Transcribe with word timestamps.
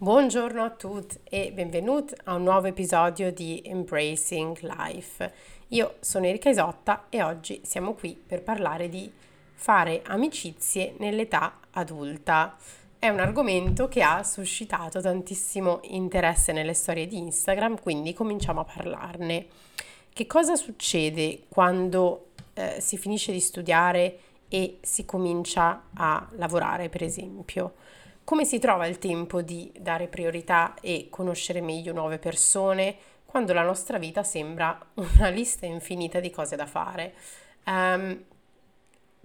Buongiorno 0.00 0.62
a 0.62 0.70
tutti 0.70 1.18
e 1.24 1.50
benvenuti 1.50 2.14
a 2.26 2.34
un 2.34 2.44
nuovo 2.44 2.68
episodio 2.68 3.32
di 3.32 3.60
Embracing 3.64 4.60
Life. 4.60 5.32
Io 5.70 5.96
sono 5.98 6.24
Erika 6.24 6.50
Isotta 6.50 7.06
e 7.08 7.20
oggi 7.20 7.62
siamo 7.64 7.94
qui 7.94 8.16
per 8.24 8.44
parlare 8.44 8.88
di 8.88 9.10
fare 9.54 10.02
amicizie 10.04 10.94
nell'età 10.98 11.58
adulta. 11.72 12.56
È 12.96 13.08
un 13.08 13.18
argomento 13.18 13.88
che 13.88 14.02
ha 14.02 14.22
suscitato 14.22 15.00
tantissimo 15.00 15.80
interesse 15.82 16.52
nelle 16.52 16.74
storie 16.74 17.08
di 17.08 17.18
Instagram, 17.18 17.80
quindi 17.82 18.14
cominciamo 18.14 18.60
a 18.60 18.64
parlarne. 18.72 19.46
Che 20.12 20.26
cosa 20.28 20.54
succede 20.54 21.42
quando 21.48 22.28
eh, 22.54 22.76
si 22.78 22.96
finisce 22.96 23.32
di 23.32 23.40
studiare 23.40 24.18
e 24.48 24.78
si 24.80 25.04
comincia 25.04 25.86
a 25.94 26.24
lavorare, 26.36 26.88
per 26.88 27.02
esempio? 27.02 27.74
Come 28.28 28.44
si 28.44 28.58
trova 28.58 28.86
il 28.86 28.98
tempo 28.98 29.40
di 29.40 29.72
dare 29.80 30.06
priorità 30.06 30.74
e 30.82 31.06
conoscere 31.08 31.62
meglio 31.62 31.94
nuove 31.94 32.18
persone 32.18 32.94
quando 33.24 33.54
la 33.54 33.62
nostra 33.62 33.96
vita 33.96 34.22
sembra 34.22 34.78
una 35.16 35.30
lista 35.30 35.64
infinita 35.64 36.20
di 36.20 36.28
cose 36.28 36.54
da 36.54 36.66
fare. 36.66 37.14
Um, 37.64 38.22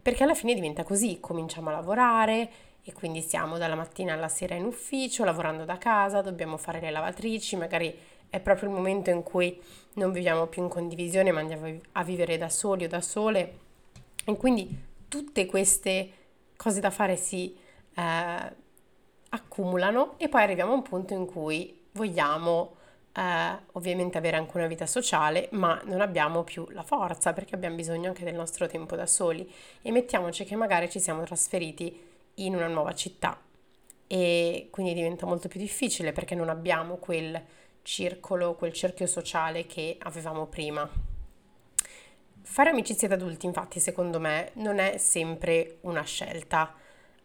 perché 0.02 0.24
alla 0.24 0.34
fine 0.34 0.54
diventa 0.54 0.86
così, 0.86 1.20
cominciamo 1.20 1.68
a 1.68 1.74
lavorare 1.74 2.50
e 2.82 2.94
quindi 2.94 3.22
siamo 3.22 3.58
dalla 3.58 3.76
mattina 3.76 4.14
alla 4.14 4.30
sera 4.30 4.56
in 4.56 4.64
ufficio, 4.64 5.26
lavorando 5.26 5.66
da 5.66 5.78
casa, 5.78 6.22
dobbiamo 6.22 6.56
fare 6.56 6.80
le 6.80 6.90
lavatrici, 6.90 7.58
magari 7.58 7.94
è 8.30 8.40
proprio 8.40 8.70
il 8.70 8.76
momento 8.76 9.10
in 9.10 9.22
cui 9.22 9.62
non 9.96 10.14
viviamo 10.14 10.48
più 10.48 10.64
in 10.64 10.70
condivisione, 10.70 11.30
ma 11.34 11.42
andiamo 11.42 11.78
a 11.92 12.04
vivere 12.06 12.38
da 12.38 12.48
soli 12.48 12.86
o 12.86 12.88
da 12.88 13.02
sole. 13.02 13.58
E 14.24 14.38
quindi 14.38 14.66
tutte 15.10 15.46
queste 15.46 16.12
cose 16.56 16.80
da 16.80 16.90
fare 16.90 17.18
si 17.18 17.54
eh, 17.96 18.62
accumulano 19.34 20.14
e 20.18 20.30
poi 20.30 20.44
arriviamo 20.44 20.72
a 20.72 20.76
un 20.76 20.82
punto 20.84 21.14
in 21.14 21.26
cui 21.26 21.82
vogliamo 21.94 22.76
eh, 23.14 23.58
ovviamente 23.74 24.18
avere 24.18 24.38
anche 24.38 24.58
una 24.58 24.68
vita 24.68 24.86
sociale, 24.86 25.50
ma 25.52 25.82
non 25.86 26.02
abbiamo 26.02 26.44
più 26.44 26.68
la 26.70 26.84
forza 26.84 27.34
perché 27.34 27.56
abbiamo 27.56 27.76
bisogno 27.76 28.10
anche 28.10 28.24
del 28.24 28.36
nostro 28.36 28.68
tempo 28.68 28.96
da 28.96 29.06
soli. 29.06 29.52
E 29.82 29.92
mettiamoci 29.92 30.46
che 30.46 30.56
magari 30.56 30.90
ci 30.90 31.00
siamo 31.00 31.24
trasferiti 31.24 32.00
in 32.36 32.56
una 32.56 32.68
nuova 32.68 32.94
città. 32.94 33.40
E 34.08 34.68
quindi 34.70 34.94
diventa 34.94 35.26
molto 35.26 35.48
più 35.48 35.60
difficile 35.60 36.12
perché 36.12 36.36
non 36.36 36.50
abbiamo 36.50 36.98
quel 36.98 37.42
circolo, 37.82 38.54
quel 38.54 38.74
cerchio 38.74 39.08
sociale 39.08 39.66
che 39.66 39.98
avevamo 40.00 40.46
prima. 40.46 40.88
Fare 42.46 42.70
amicizie 42.70 43.08
da 43.08 43.16
adulti, 43.16 43.46
infatti, 43.48 43.80
secondo 43.80 44.20
me, 44.20 44.52
non 44.56 44.78
è 44.78 44.98
sempre 44.98 45.78
una 45.82 46.04
scelta 46.04 46.76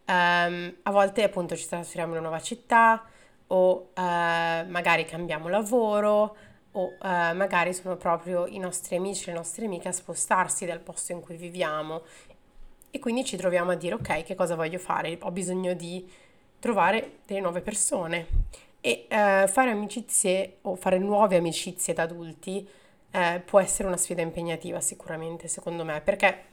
Um, 0.09 0.75
a 0.81 0.91
volte 0.91 1.21
appunto 1.21 1.55
ci 1.55 1.67
trasferiamo 1.67 2.13
in 2.13 2.17
una 2.17 2.29
nuova 2.29 2.41
città 2.41 3.03
o 3.45 3.89
uh, 3.95 4.01
magari 4.01 5.05
cambiamo 5.05 5.49
lavoro 5.49 6.35
o 6.71 6.83
uh, 6.99 7.35
magari 7.35 7.75
sono 7.75 7.95
proprio 7.95 8.47
i 8.47 8.57
nostri 8.57 8.95
amici, 8.95 9.27
le 9.27 9.33
nostre 9.33 9.65
amiche 9.65 9.87
a 9.87 9.91
spostarsi 9.91 10.65
dal 10.65 10.79
posto 10.79 11.11
in 11.11 11.19
cui 11.19 11.35
viviamo. 11.35 12.01
E 12.89 12.97
quindi 12.97 13.23
ci 13.23 13.37
troviamo 13.37 13.69
a 13.69 13.75
dire 13.75 13.93
ok 13.93 14.23
che 14.23 14.33
cosa 14.33 14.55
voglio 14.55 14.79
fare, 14.79 15.15
ho 15.21 15.29
bisogno 15.29 15.73
di 15.75 16.09
trovare 16.57 17.19
delle 17.27 17.41
nuove 17.41 17.61
persone. 17.61 18.25
E 18.81 19.05
uh, 19.11 19.47
fare 19.47 19.69
amicizie 19.69 20.57
o 20.61 20.75
fare 20.75 20.97
nuove 20.97 21.37
amicizie 21.37 21.93
da 21.93 22.03
adulti 22.03 22.67
può 23.43 23.59
essere 23.59 23.87
una 23.87 23.97
sfida 23.97 24.21
impegnativa 24.21 24.79
sicuramente 24.81 25.47
secondo 25.47 25.83
me 25.83 25.99
perché 25.99 26.43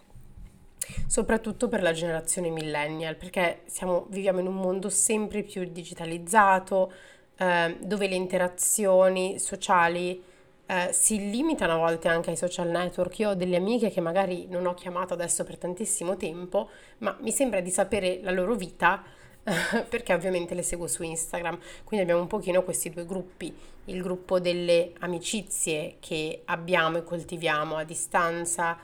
soprattutto 1.07 1.69
per 1.69 1.83
la 1.83 1.93
generazione 1.93 2.49
millennial, 2.51 3.17
perché 3.17 3.63
siamo, 3.67 4.07
viviamo 4.11 4.41
in 4.41 4.47
un 4.47 4.57
mondo 4.57 4.89
sempre 4.89 5.43
più 5.43 5.65
digitalizzato, 5.65 6.93
eh, 7.37 7.77
dove 7.81 8.09
le 8.09 8.15
interazioni 8.15 9.39
sociali 9.39 10.23
eh, 10.67 10.89
si 10.93 11.31
limitano 11.31 11.75
a 11.75 11.77
volte 11.77 12.09
anche 12.09 12.31
ai 12.31 12.37
social 12.37 12.69
network. 12.69 13.19
Io 13.21 13.31
ho 13.31 13.35
delle 13.35 13.57
amiche 13.57 13.91
che 13.91 14.01
magari 14.01 14.47
non 14.49 14.67
ho 14.67 14.75
chiamato 14.75 15.15
adesso 15.15 15.45
per 15.45 15.59
tantissimo 15.59 16.17
tempo, 16.17 16.69
ma 16.99 17.17
mi 17.21 17.31
sembra 17.31 17.61
di 17.61 17.71
sapere 17.71 18.21
la 18.23 18.33
loro 18.33 18.55
vita 18.55 19.03
perché 19.89 20.13
ovviamente 20.13 20.55
le 20.55 20.63
seguo 20.63 20.89
su 20.89 21.03
Instagram. 21.03 21.59
Quindi 21.85 22.05
abbiamo 22.05 22.23
un 22.23 22.27
pochino 22.29 22.63
questi 22.65 22.91
due 22.91 23.07
gruppi, 23.07 23.55
il 23.87 24.03
gruppo 24.03 24.41
delle 24.41 24.93
amicizie 25.01 25.97
che 26.01 26.43
abbiamo 26.47 26.99
e 26.99 27.05
coltiviamo 27.05 27.77
a 27.77 27.85
distanza, 27.85 28.77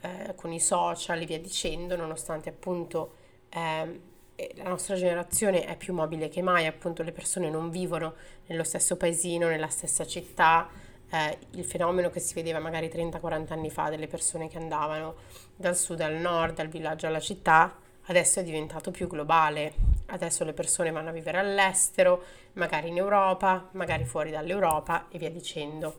eh, 0.00 0.34
con 0.34 0.52
i 0.52 0.60
social 0.60 1.20
e 1.20 1.26
via 1.26 1.38
dicendo, 1.38 1.96
nonostante 1.96 2.48
appunto 2.48 3.14
eh, 3.48 4.00
la 4.54 4.68
nostra 4.68 4.96
generazione 4.96 5.64
è 5.64 5.76
più 5.76 5.94
mobile 5.94 6.28
che 6.28 6.42
mai, 6.42 6.66
appunto 6.66 7.02
le 7.02 7.12
persone 7.12 7.48
non 7.48 7.70
vivono 7.70 8.14
nello 8.46 8.64
stesso 8.64 8.96
paesino, 8.96 9.48
nella 9.48 9.68
stessa 9.68 10.06
città, 10.06 10.68
eh, 11.08 11.38
il 11.52 11.64
fenomeno 11.64 12.10
che 12.10 12.20
si 12.20 12.34
vedeva 12.34 12.58
magari 12.58 12.88
30-40 12.88 13.52
anni 13.52 13.70
fa 13.70 13.88
delle 13.88 14.08
persone 14.08 14.48
che 14.48 14.58
andavano 14.58 15.14
dal 15.54 15.76
sud 15.76 16.00
al 16.00 16.14
nord, 16.14 16.56
dal 16.56 16.68
villaggio 16.68 17.06
alla 17.06 17.20
città, 17.20 17.78
adesso 18.06 18.40
è 18.40 18.44
diventato 18.44 18.90
più 18.90 19.06
globale. 19.06 19.94
Adesso 20.08 20.44
le 20.44 20.52
persone 20.52 20.92
vanno 20.92 21.08
a 21.08 21.12
vivere 21.12 21.38
all'estero, 21.38 22.22
magari 22.52 22.88
in 22.88 22.96
Europa, 22.96 23.68
magari 23.72 24.04
fuori 24.04 24.30
dall'Europa 24.30 25.08
e 25.08 25.18
via 25.18 25.30
dicendo. 25.30 25.98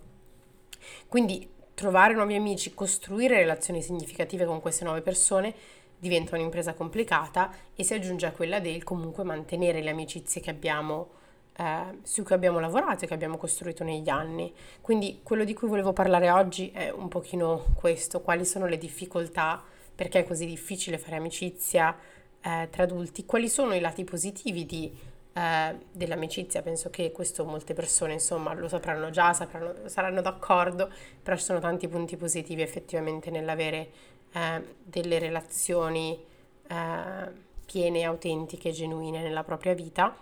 Quindi 1.07 1.55
trovare 1.77 2.15
nuovi 2.15 2.33
amici, 2.33 2.73
costruire 2.73 3.37
relazioni 3.37 3.83
significative 3.83 4.45
con 4.45 4.59
queste 4.59 4.83
nuove 4.83 5.01
persone 5.01 5.53
diventa 5.99 6.35
un'impresa 6.35 6.73
complicata 6.73 7.53
e 7.75 7.83
si 7.83 7.93
aggiunge 7.93 8.25
a 8.25 8.31
quella 8.31 8.59
del 8.59 8.83
comunque 8.83 9.23
mantenere 9.23 9.83
le 9.83 9.91
amicizie 9.91 10.41
che 10.41 10.49
abbiamo, 10.49 11.09
eh, 11.55 11.99
su 12.01 12.23
cui 12.23 12.33
abbiamo 12.33 12.59
lavorato 12.59 13.05
e 13.05 13.07
che 13.07 13.13
abbiamo 13.13 13.37
costruito 13.37 13.83
negli 13.83 14.09
anni. 14.09 14.51
Quindi 14.81 15.19
quello 15.21 15.43
di 15.43 15.53
cui 15.53 15.67
volevo 15.67 15.93
parlare 15.93 16.31
oggi 16.31 16.71
è 16.71 16.89
un 16.89 17.09
pochino 17.09 17.65
questo, 17.75 18.21
quali 18.21 18.43
sono 18.43 18.65
le 18.65 18.79
difficoltà, 18.79 19.63
perché 19.93 20.21
è 20.21 20.23
così 20.23 20.47
difficile 20.47 20.97
fare 20.97 21.17
amicizia 21.17 21.95
eh, 22.41 22.69
tra 22.71 22.83
adulti, 22.83 23.23
quali 23.23 23.49
sono 23.49 23.75
i 23.75 23.79
lati 23.79 24.03
positivi 24.03 24.65
di 24.65 24.91
eh, 25.37 25.75
dell'amicizia, 25.91 26.63
penso 26.63 26.89
che 26.89 27.11
questo 27.11 27.45
molte 27.45 27.75
persone 27.75 28.13
insomma 28.13 28.55
lo 28.55 28.67
sapranno 28.67 29.11
già, 29.11 29.33
sapranno, 29.33 29.87
saranno 29.87 30.21
d'accordo, 30.21 30.89
però 31.21 31.35
ci 31.37 31.43
sono 31.43 31.59
tanti 31.59 31.87
punti 31.87 32.17
positivi 32.17 32.63
effettivamente 32.63 33.29
nell'avere 33.29 33.89
eh, 34.31 34.63
delle 34.83 35.19
relazioni 35.19 36.19
eh, 36.67 37.31
piene, 37.65 38.03
autentiche, 38.03 38.71
genuine 38.71 39.21
nella 39.21 39.43
propria 39.43 39.75
vita. 39.75 40.17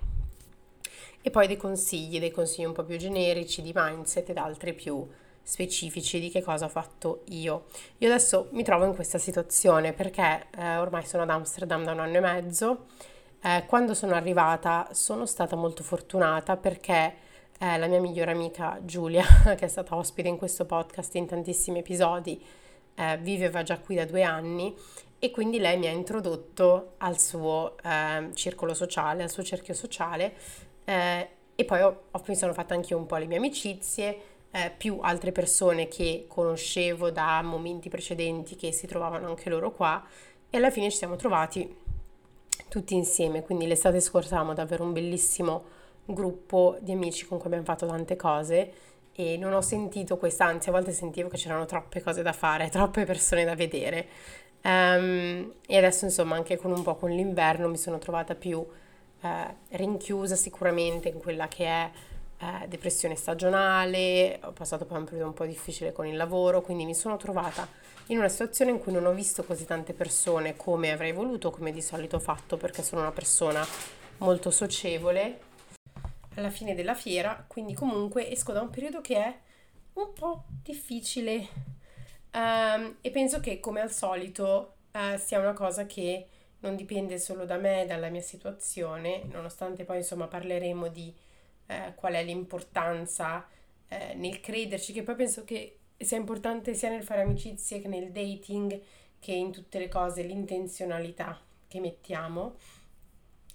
E 1.21 1.29
poi 1.31 1.47
dei 1.47 1.57
consigli, 1.57 2.19
dei 2.19 2.31
consigli 2.31 2.65
un 2.65 2.73
po' 2.73 2.83
più 2.83 2.97
generici 2.97 3.61
di 3.61 3.71
mindset 3.73 4.29
ed 4.29 4.37
altri 4.37 4.73
più 4.73 5.07
specifici 5.41 6.19
di 6.19 6.29
che 6.29 6.41
cosa 6.41 6.65
ho 6.65 6.69
fatto 6.69 7.21
io. 7.29 7.67
Io 7.99 8.09
adesso 8.09 8.49
mi 8.51 8.63
trovo 8.63 8.83
in 8.83 8.93
questa 8.93 9.17
situazione 9.17 9.93
perché 9.93 10.47
eh, 10.57 10.75
ormai 10.75 11.05
sono 11.05 11.23
ad 11.23 11.29
Amsterdam 11.29 11.85
da 11.85 11.93
un 11.93 11.99
anno 11.99 12.17
e 12.17 12.19
mezzo 12.19 12.85
eh, 13.45 13.63
quando 13.67 13.93
sono 13.93 14.15
arrivata 14.15 14.87
sono 14.91 15.27
stata 15.27 15.55
molto 15.55 15.83
fortunata 15.83 16.57
perché 16.57 17.13
eh, 17.59 17.77
la 17.77 17.85
mia 17.85 18.01
migliore 18.01 18.31
amica 18.31 18.79
Giulia, 18.81 19.23
che 19.55 19.65
è 19.65 19.67
stata 19.67 19.95
ospite 19.95 20.27
in 20.27 20.37
questo 20.37 20.65
podcast 20.65 21.13
in 21.13 21.27
tantissimi 21.27 21.79
episodi, 21.79 22.43
eh, 22.95 23.17
viveva 23.19 23.61
già 23.61 23.77
qui 23.77 23.95
da 23.95 24.05
due 24.05 24.23
anni 24.23 24.75
e 25.19 25.29
quindi 25.29 25.59
lei 25.59 25.77
mi 25.77 25.85
ha 25.85 25.91
introdotto 25.91 26.93
al 26.97 27.19
suo 27.19 27.75
eh, 27.83 28.31
circolo 28.33 28.73
sociale, 28.73 29.21
al 29.21 29.29
suo 29.29 29.43
cerchio 29.43 29.75
sociale 29.75 30.33
eh, 30.83 31.29
e 31.53 31.65
poi 31.65 31.81
ho, 31.81 32.03
ho, 32.09 32.23
mi 32.25 32.35
sono 32.35 32.51
fatta 32.51 32.73
anche 32.73 32.95
un 32.95 33.05
po' 33.05 33.17
le 33.17 33.27
mie 33.27 33.37
amicizie, 33.37 34.19
eh, 34.49 34.73
più 34.75 34.97
altre 35.01 35.31
persone 35.31 35.87
che 35.87 36.25
conoscevo 36.27 37.11
da 37.11 37.43
momenti 37.43 37.89
precedenti 37.89 38.55
che 38.55 38.71
si 38.71 38.87
trovavano 38.87 39.27
anche 39.27 39.51
loro 39.51 39.71
qua 39.71 40.03
e 40.49 40.57
alla 40.57 40.71
fine 40.71 40.89
ci 40.89 40.97
siamo 40.97 41.15
trovati 41.15 41.83
tutti 42.67 42.95
insieme, 42.95 43.43
quindi 43.43 43.67
l'estate 43.67 43.99
scorsa 43.99 44.35
avevamo 44.35 44.53
davvero 44.53 44.83
un 44.83 44.93
bellissimo 44.93 45.63
gruppo 46.05 46.77
di 46.81 46.91
amici 46.91 47.25
con 47.25 47.37
cui 47.37 47.47
abbiamo 47.47 47.65
fatto 47.65 47.85
tante 47.87 48.15
cose 48.15 48.71
e 49.13 49.37
non 49.37 49.53
ho 49.53 49.61
sentito 49.61 50.17
questa, 50.17 50.45
anzi 50.45 50.69
a 50.69 50.71
volte 50.73 50.91
sentivo 50.91 51.29
che 51.29 51.37
c'erano 51.37 51.65
troppe 51.65 52.01
cose 52.01 52.21
da 52.21 52.33
fare, 52.33 52.67
troppe 52.69 53.05
persone 53.05 53.45
da 53.45 53.55
vedere. 53.55 54.07
Um, 54.61 55.53
e 55.67 55.77
adesso 55.77 56.05
insomma 56.05 56.35
anche 56.35 56.57
con 56.57 56.71
un 56.71 56.81
po' 56.81 56.95
con 56.95 57.11
l'inverno 57.11 57.67
mi 57.69 57.77
sono 57.77 57.99
trovata 57.99 58.33
più 58.33 58.57
uh, 58.57 59.27
rinchiusa 59.69 60.35
sicuramente 60.35 61.09
in 61.09 61.19
quella 61.19 61.47
che 61.47 61.65
è 61.65 61.91
uh, 62.39 62.67
depressione 62.67 63.15
stagionale, 63.15 64.39
ho 64.43 64.51
passato 64.51 64.85
poi 64.85 64.97
un 64.97 65.05
periodo 65.05 65.27
un 65.27 65.33
po' 65.33 65.45
difficile 65.45 65.91
con 65.93 66.07
il 66.07 66.17
lavoro, 66.17 66.61
quindi 66.61 66.85
mi 66.85 66.95
sono 66.95 67.15
trovata 67.15 67.67
in 68.07 68.17
una 68.17 68.29
situazione 68.29 68.71
in 68.71 68.79
cui 68.79 68.91
non 68.91 69.05
ho 69.05 69.13
visto 69.13 69.43
così 69.43 69.65
tante 69.65 69.93
persone 69.93 70.55
come 70.55 70.91
avrei 70.91 71.11
voluto, 71.11 71.49
come 71.49 71.71
di 71.71 71.81
solito 71.81 72.17
ho 72.17 72.19
fatto, 72.19 72.57
perché 72.57 72.83
sono 72.83 73.01
una 73.01 73.11
persona 73.11 73.65
molto 74.17 74.51
socievole 74.51 75.39
alla 76.35 76.49
fine 76.49 76.75
della 76.75 76.95
fiera, 76.95 77.43
quindi 77.47 77.73
comunque 77.73 78.29
esco 78.29 78.51
da 78.51 78.61
un 78.61 78.69
periodo 78.69 79.01
che 79.01 79.17
è 79.17 79.39
un 79.93 80.13
po' 80.13 80.43
difficile. 80.61 81.73
Um, 82.33 82.97
e 83.01 83.09
penso 83.11 83.39
che 83.39 83.59
come 83.59 83.79
al 83.81 83.91
solito 83.91 84.75
uh, 84.91 85.17
sia 85.17 85.39
una 85.39 85.53
cosa 85.53 85.85
che 85.85 86.27
non 86.59 86.75
dipende 86.75 87.17
solo 87.17 87.45
da 87.45 87.57
me, 87.57 87.85
dalla 87.87 88.09
mia 88.09 88.21
situazione, 88.21 89.23
nonostante 89.31 89.85
poi 89.85 89.97
insomma 89.97 90.27
parleremo 90.27 90.87
di 90.89 91.13
eh, 91.67 91.93
qual 91.95 92.13
è 92.13 92.23
l'importanza 92.23 93.47
eh, 93.87 94.13
nel 94.15 94.39
crederci, 94.39 94.91
che 94.91 95.03
poi 95.03 95.15
penso 95.15 95.43
che 95.43 95.77
sia 95.97 96.17
importante 96.17 96.73
sia 96.73 96.89
nel 96.89 97.03
fare 97.03 97.21
amicizie 97.21 97.81
che 97.81 97.87
nel 97.87 98.11
dating, 98.11 98.81
che 99.19 99.31
in 99.31 99.51
tutte 99.51 99.79
le 99.79 99.87
cose, 99.87 100.23
l'intenzionalità 100.23 101.39
che 101.67 101.79
mettiamo. 101.79 102.55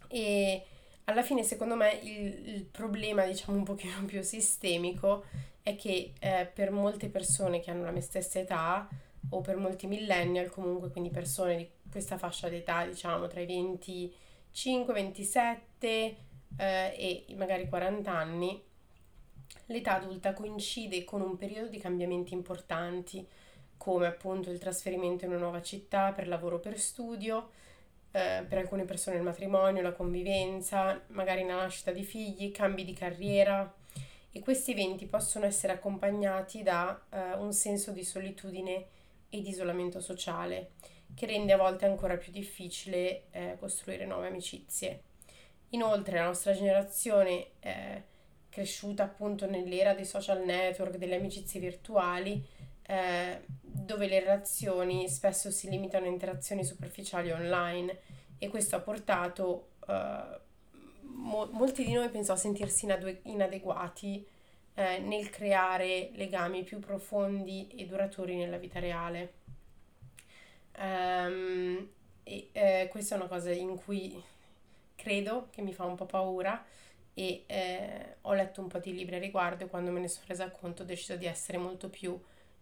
E 0.09 0.65
alla 1.05 1.23
fine, 1.23 1.43
secondo 1.43 1.77
me, 1.77 1.99
il, 2.03 2.49
il 2.49 2.65
problema, 2.65 3.25
diciamo, 3.25 3.57
un 3.57 3.65
pochino 3.65 4.05
più 4.07 4.23
sistemico 4.23 5.25
è 5.63 5.77
che 5.77 6.13
eh, 6.19 6.51
per 6.53 6.71
molte 6.71 7.09
persone 7.09 7.61
che 7.61 7.71
hanno 7.71 7.85
la 7.85 7.91
mia 7.91 8.01
stessa 8.01 8.39
età, 8.39 8.89
o 9.29 9.41
per 9.41 9.57
molti 9.57 9.87
millennial 9.87 10.51
comunque, 10.51 10.91
quindi 10.91 11.11
persone 11.11 11.57
di 11.57 11.69
questa 11.91 12.19
fascia 12.19 12.49
d'età, 12.49 12.85
diciamo, 12.87 13.27
tra 13.27 13.41
i 13.41 13.47
25, 13.47 14.93
27 14.93 15.87
eh, 15.89 16.17
e 16.57 17.25
magari 17.37 17.69
40 17.69 18.11
anni, 18.11 18.63
l'età 19.71 19.95
adulta 19.95 20.33
coincide 20.33 21.05
con 21.05 21.21
un 21.21 21.37
periodo 21.37 21.69
di 21.69 21.79
cambiamenti 21.79 22.35
importanti, 22.35 23.27
come 23.77 24.07
appunto 24.07 24.51
il 24.51 24.59
trasferimento 24.59 25.25
in 25.25 25.31
una 25.31 25.41
nuova 25.41 25.63
città 25.63 26.13
per 26.13 26.29
lavoro 26.29 26.57
o 26.57 26.61
per 26.61 26.79
studio, 26.79 27.51
eh, 28.11 28.45
per 28.47 28.59
alcune 28.59 28.85
persone 28.85 29.17
il 29.17 29.23
matrimonio, 29.23 29.83
la 29.83 29.93
convivenza, 29.93 31.01
magari 31.09 31.47
la 31.47 31.55
nascita 31.55 31.93
di 31.93 32.03
figli, 32.03 32.51
cambi 32.51 32.85
di 32.85 32.93
carriera 32.93 33.73
e 34.33 34.41
questi 34.41 34.73
eventi 34.73 35.07
possono 35.07 35.47
essere 35.47 35.73
accompagnati 35.73 36.63
da 36.63 37.01
eh, 37.09 37.35
un 37.35 37.53
senso 37.53 37.93
di 37.93 38.05
solitudine 38.05 38.87
e 39.31 39.41
di 39.41 39.49
isolamento 39.49 40.01
sociale 40.01 40.73
che 41.15 41.27
rende 41.27 41.53
a 41.53 41.57
volte 41.57 41.87
ancora 41.87 42.17
più 42.17 42.33
difficile 42.33 43.25
eh, 43.31 43.57
costruire 43.59 44.07
nuove 44.07 44.29
amicizie. 44.29 45.03
Inoltre 45.71 46.19
la 46.19 46.25
nostra 46.25 46.53
generazione 46.53 47.47
eh, 47.61 48.03
cresciuta 48.51 49.05
appunto 49.05 49.47
nell'era 49.47 49.95
dei 49.95 50.05
social 50.05 50.45
network, 50.45 50.97
delle 50.97 51.17
amicizie 51.17 51.61
virtuali, 51.61 52.45
eh, 52.83 53.43
dove 53.47 54.09
le 54.09 54.21
relazioni 54.21 55.09
spesso 55.09 55.51
si 55.51 55.71
limitano 55.71 56.07
a 56.07 56.11
interazioni 56.11 56.65
superficiali 56.65 57.31
online 57.31 57.99
e 58.39 58.49
questo 58.49 58.77
ha 58.77 58.81
portato 58.81 59.69
eh, 59.87 60.41
mo- 61.03 61.49
molti 61.53 61.85
di 61.85 61.93
noi 61.93 62.09
penso 62.11 62.33
a 62.33 62.37
sentirsi 62.37 62.87
inadue- 62.87 63.21
inadeguati 63.25 64.27
eh, 64.75 64.99
nel 64.99 65.31
creare 65.31 66.11
legami 66.15 66.65
più 66.65 66.79
profondi 66.79 67.69
e 67.77 67.87
duraturi 67.87 68.37
nella 68.37 68.59
vita 68.59 68.79
reale. 68.81 69.35
Um, 70.79 71.89
e 72.23 72.49
eh, 72.53 72.89
questa 72.91 73.15
è 73.15 73.19
una 73.19 73.27
cosa 73.27 73.51
in 73.51 73.77
cui 73.77 74.23
credo 74.95 75.49
che 75.51 75.63
mi 75.63 75.75
fa 75.75 75.85
un 75.85 75.97
po' 75.97 76.07
paura 76.07 76.65
e 77.21 77.45
eh, 77.49 78.17
ho 78.23 78.33
letto 78.33 78.63
un 78.63 78.69
po' 78.69 78.79
di 78.79 78.95
libri 78.95 79.17
a 79.17 79.19
riguardo 79.19 79.65
e 79.65 79.69
quando 79.69 79.91
me 79.91 80.01
ne 80.01 80.09
sono 80.09 80.25
resa 80.27 80.51
conto 80.51 80.83
ho 80.83 80.87
deciso 80.87 81.17
di 81.17 81.27
essere 81.27 81.59
molto 81.59 81.91
più 81.91 82.19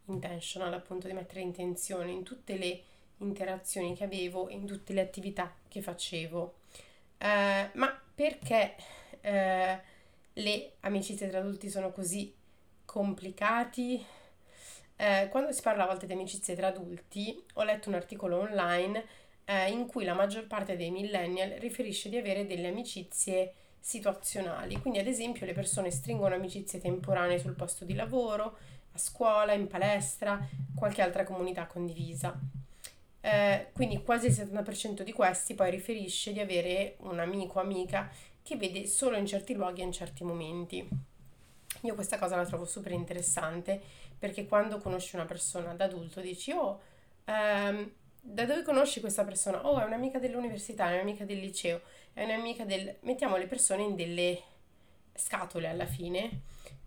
intentional, 0.07 0.73
appunto 0.73 1.07
di 1.07 1.13
mettere 1.13 1.43
intenzione 1.43 2.11
in 2.11 2.25
tutte 2.25 2.57
le 2.57 2.83
interazioni 3.19 3.95
che 3.95 4.03
avevo 4.03 4.49
e 4.49 4.55
in 4.55 4.67
tutte 4.67 4.93
le 4.93 5.01
attività 5.01 5.55
che 5.69 5.81
facevo. 5.81 6.55
Eh, 7.19 7.71
ma 7.73 8.03
perché 8.13 8.75
eh, 9.21 9.81
le 10.33 10.73
amicizie 10.81 11.29
tra 11.29 11.39
adulti 11.39 11.71
sono 11.71 11.93
così 11.93 12.35
complicati? 12.85 14.05
Eh, 14.97 15.29
quando 15.31 15.53
si 15.53 15.63
parla 15.63 15.85
a 15.85 15.87
volte 15.87 16.07
di 16.07 16.15
amicizie 16.15 16.57
tra 16.57 16.67
adulti, 16.67 17.41
ho 17.55 17.63
letto 17.63 17.91
un 17.91 17.95
articolo 17.95 18.41
online 18.41 19.07
eh, 19.45 19.71
in 19.71 19.87
cui 19.87 20.05
la 20.05 20.15
maggior 20.15 20.49
parte 20.49 20.77
dei 20.77 20.91
millennial 20.91 21.51
riferisce 21.61 22.09
di 22.09 22.17
avere 22.17 22.45
delle 22.45 22.67
amicizie 22.67 23.55
situazionali. 23.81 24.79
Quindi, 24.81 24.99
ad 24.99 25.07
esempio, 25.07 25.47
le 25.47 25.53
persone 25.53 25.91
stringono 25.91 26.35
amicizie 26.35 26.81
temporanee 26.81 27.39
sul 27.39 27.55
posto 27.55 27.85
di 27.85 27.95
lavoro, 27.95 28.57
a 28.93 28.99
scuola, 28.99 29.53
in 29.53 29.67
palestra, 29.67 30.47
qualche 30.75 31.03
altra 31.03 31.25
comunità 31.25 31.67
condivisa. 31.67 32.39
Eh, 33.21 33.69
quindi 33.73 34.03
quasi 34.03 34.27
il 34.27 34.33
70% 34.33 35.03
di 35.03 35.13
questi 35.13 35.55
poi 35.55 35.71
riferisce 35.71 36.33
di 36.33 36.41
avere 36.41 36.97
un 37.01 37.19
amico 37.19 37.59
o 37.59 37.63
amica 37.63 38.09
che 38.43 38.57
vede 38.57 38.87
solo 38.87 39.17
in 39.17 39.27
certi 39.27 39.55
luoghi 39.55 39.81
e 39.81 39.85
in 39.85 39.93
certi 39.93 40.25
momenti. 40.25 40.89
Io 41.83 41.95
questa 41.95 42.19
cosa 42.19 42.37
la 42.37 42.47
trovo 42.47 42.65
super 42.65 42.93
interessante 42.93 43.81
perché 44.19 44.47
quando 44.47 44.79
conosci 44.79 45.15
una 45.17 45.27
persona 45.27 45.75
da 45.75 45.85
adulto 45.85 46.21
dici 46.21 46.53
oh, 46.53 46.81
ehm, 47.25 47.91
da 48.21 48.45
dove 48.45 48.63
conosci 48.63 49.01
questa 49.01 49.25
persona? 49.25 49.67
Oh, 49.67 49.81
è 49.81 49.85
un'amica 49.85 50.19
dell'università, 50.19 50.91
è 50.91 50.95
un'amica 50.95 51.25
del 51.25 51.39
liceo, 51.39 51.81
è 52.19 52.25
un'amica 52.25 52.65
del... 52.65 52.97
Mettiamo 53.03 53.37
le 53.37 53.47
persone 53.47 53.85
in 53.85 53.95
delle 53.95 54.43
scatole 55.15 55.69
alla 55.69 55.87
fine 55.87 56.43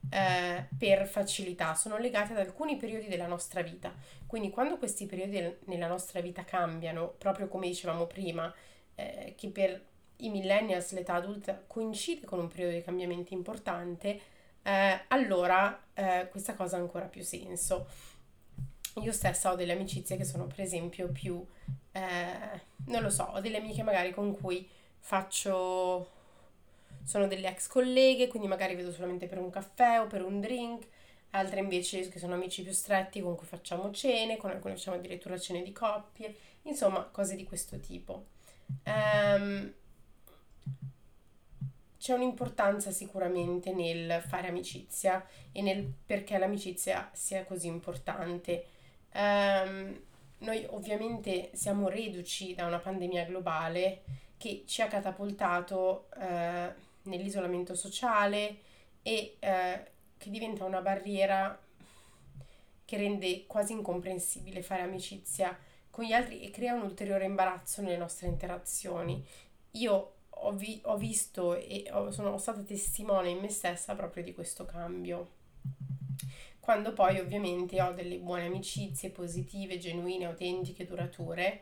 eh, 0.09 0.65
per 0.77 1.07
facilità, 1.07 1.73
sono 1.73 1.97
legate 1.97 2.33
ad 2.33 2.39
alcuni 2.39 2.75
periodi 2.75 3.07
della 3.07 3.27
nostra 3.27 3.61
vita. 3.61 3.93
Quindi 4.27 4.49
quando 4.49 4.77
questi 4.77 5.05
periodi 5.05 5.57
nella 5.65 5.87
nostra 5.87 6.19
vita 6.19 6.43
cambiano, 6.43 7.07
proprio 7.17 7.47
come 7.47 7.67
dicevamo 7.67 8.07
prima, 8.07 8.53
eh, 8.95 9.33
che 9.37 9.47
per 9.47 9.81
i 10.17 10.29
millennials 10.29 10.91
l'età 10.91 11.13
adulta 11.13 11.63
coincide 11.65 12.25
con 12.25 12.39
un 12.39 12.49
periodo 12.49 12.73
di 12.73 12.83
cambiamenti 12.83 13.33
importante, 13.33 14.19
eh, 14.63 15.01
allora 15.07 15.81
eh, 15.93 16.27
questa 16.29 16.55
cosa 16.55 16.75
ha 16.75 16.79
ancora 16.81 17.05
più 17.05 17.23
senso. 17.23 17.87
Io 18.95 19.13
stessa 19.13 19.53
ho 19.53 19.55
delle 19.55 19.71
amicizie 19.71 20.17
che 20.17 20.25
sono 20.25 20.47
per 20.47 20.59
esempio 20.59 21.07
più, 21.07 21.41
eh, 21.93 22.59
non 22.87 23.01
lo 23.01 23.09
so, 23.09 23.23
ho 23.23 23.39
delle 23.39 23.57
amiche 23.57 23.83
magari 23.83 24.11
con 24.11 24.33
cui 24.33 24.67
faccio, 25.01 26.09
sono 27.03 27.27
delle 27.27 27.49
ex 27.49 27.67
colleghe, 27.67 28.27
quindi 28.27 28.47
magari 28.47 28.75
vedo 28.75 28.91
solamente 28.91 29.27
per 29.27 29.39
un 29.39 29.49
caffè 29.49 29.99
o 29.99 30.07
per 30.07 30.23
un 30.23 30.39
drink, 30.39 30.87
altre 31.31 31.59
invece 31.59 32.07
che 32.07 32.19
sono 32.19 32.35
amici 32.35 32.63
più 32.63 32.71
stretti 32.71 33.19
con 33.19 33.35
cui 33.35 33.47
facciamo 33.47 33.91
cene, 33.91 34.37
con 34.37 34.51
alcune 34.51 34.75
facciamo 34.75 34.97
addirittura 34.97 35.37
cene 35.37 35.63
di 35.63 35.73
coppie, 35.73 36.33
insomma 36.63 37.03
cose 37.05 37.35
di 37.35 37.43
questo 37.43 37.79
tipo. 37.79 38.27
Um, 38.85 39.73
c'è 41.97 42.13
un'importanza 42.13 42.89
sicuramente 42.91 43.73
nel 43.73 44.23
fare 44.25 44.47
amicizia 44.47 45.25
e 45.51 45.61
nel 45.61 45.91
perché 46.05 46.37
l'amicizia 46.37 47.09
sia 47.13 47.43
così 47.43 47.67
importante. 47.67 48.65
Um, 49.13 49.99
noi 50.39 50.65
ovviamente 50.69 51.51
siamo 51.53 51.89
reduci 51.89 52.55
da 52.55 52.65
una 52.65 52.79
pandemia 52.79 53.25
globale 53.25 54.01
che 54.41 54.63
ci 54.65 54.81
ha 54.81 54.87
catapultato 54.87 56.07
uh, 56.15 56.19
nell'isolamento 57.03 57.75
sociale 57.75 58.57
e 59.03 59.37
uh, 59.39 59.89
che 60.17 60.29
diventa 60.31 60.65
una 60.65 60.81
barriera 60.81 61.55
che 62.83 62.97
rende 62.97 63.45
quasi 63.45 63.73
incomprensibile 63.73 64.63
fare 64.63 64.81
amicizia 64.81 65.55
con 65.91 66.05
gli 66.05 66.11
altri 66.13 66.41
e 66.41 66.49
crea 66.49 66.73
un 66.73 66.81
ulteriore 66.81 67.25
imbarazzo 67.25 67.83
nelle 67.83 67.97
nostre 67.97 68.29
interazioni. 68.29 69.23
Io 69.73 70.13
ho, 70.27 70.51
vi- 70.53 70.81
ho 70.85 70.97
visto 70.97 71.53
e 71.53 71.87
ho, 71.91 72.09
sono 72.09 72.35
stata 72.39 72.61
testimone 72.61 73.29
in 73.29 73.37
me 73.37 73.49
stessa 73.49 73.93
proprio 73.93 74.23
di 74.23 74.33
questo 74.33 74.65
cambio 74.65 75.39
quando 76.59 76.93
poi 76.93 77.19
ovviamente 77.19 77.79
ho 77.79 77.91
delle 77.91 78.17
buone 78.17 78.45
amicizie 78.45 79.09
positive, 79.09 79.77
genuine, 79.77 80.25
autentiche, 80.25 80.85
durature, 80.85 81.61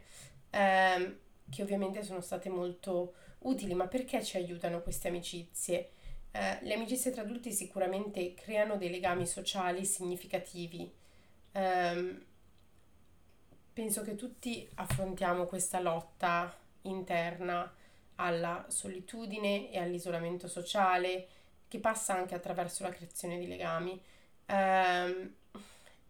ehm, 0.52 1.18
che 1.50 1.62
ovviamente 1.62 2.04
sono 2.04 2.22
state 2.22 2.50
molto 2.50 3.14
utili, 3.40 3.74
ma 3.74 3.88
perché 3.88 4.24
ci 4.24 4.38
aiutano 4.38 4.82
queste 4.82 5.08
amicizie? 5.08 5.92
Eh, 6.32 6.60
le 6.62 6.74
amicizie 6.74 7.12
tra 7.12 7.22
adulti 7.22 7.52
sicuramente 7.52 8.34
creano 8.34 8.78
dei 8.78 8.90
legami 8.90 9.26
sociali 9.26 9.86
significativi. 9.86 10.92
Eh, 11.52 12.18
penso 13.74 14.02
che 14.04 14.16
tutti 14.16 14.70
affrontiamo 14.76 15.46
questa 15.46 15.80
lotta 15.80 16.56
interna 16.84 17.74
alla 18.16 18.66
solitudine 18.68 19.72
e 19.72 19.80
all'isolamento 19.80 20.48
sociale 20.48 21.28
che 21.68 21.80
passa 21.80 22.14
anche 22.14 22.36
attraverso 22.36 22.84
la 22.84 22.90
creazione 22.90 23.40
di 23.40 23.48
legami. 23.48 24.00
Ehm, 24.48 25.34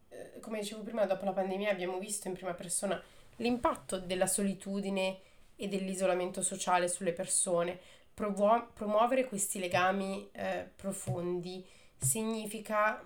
eh, 0.10 0.39
come 0.39 0.60
dicevo 0.60 0.81
prima, 0.81 1.05
dopo 1.05 1.25
la 1.25 1.34
pandemia 1.34 1.69
abbiamo 1.69 2.00
visto 2.00 2.27
in 2.27 2.34
prima 2.34 2.53
persona 2.53 3.01
l'impatto 3.38 4.00
della 4.00 4.27
solitudine 4.27 5.19
e 5.60 5.68
dell'isolamento 5.68 6.42
sociale 6.42 6.88
sulle 6.88 7.12
persone. 7.12 7.78
Provo- 8.13 8.70
promuovere 8.74 9.25
questi 9.25 9.60
legami 9.60 10.30
eh, 10.32 10.70
profondi 10.75 11.66
significa 11.98 13.04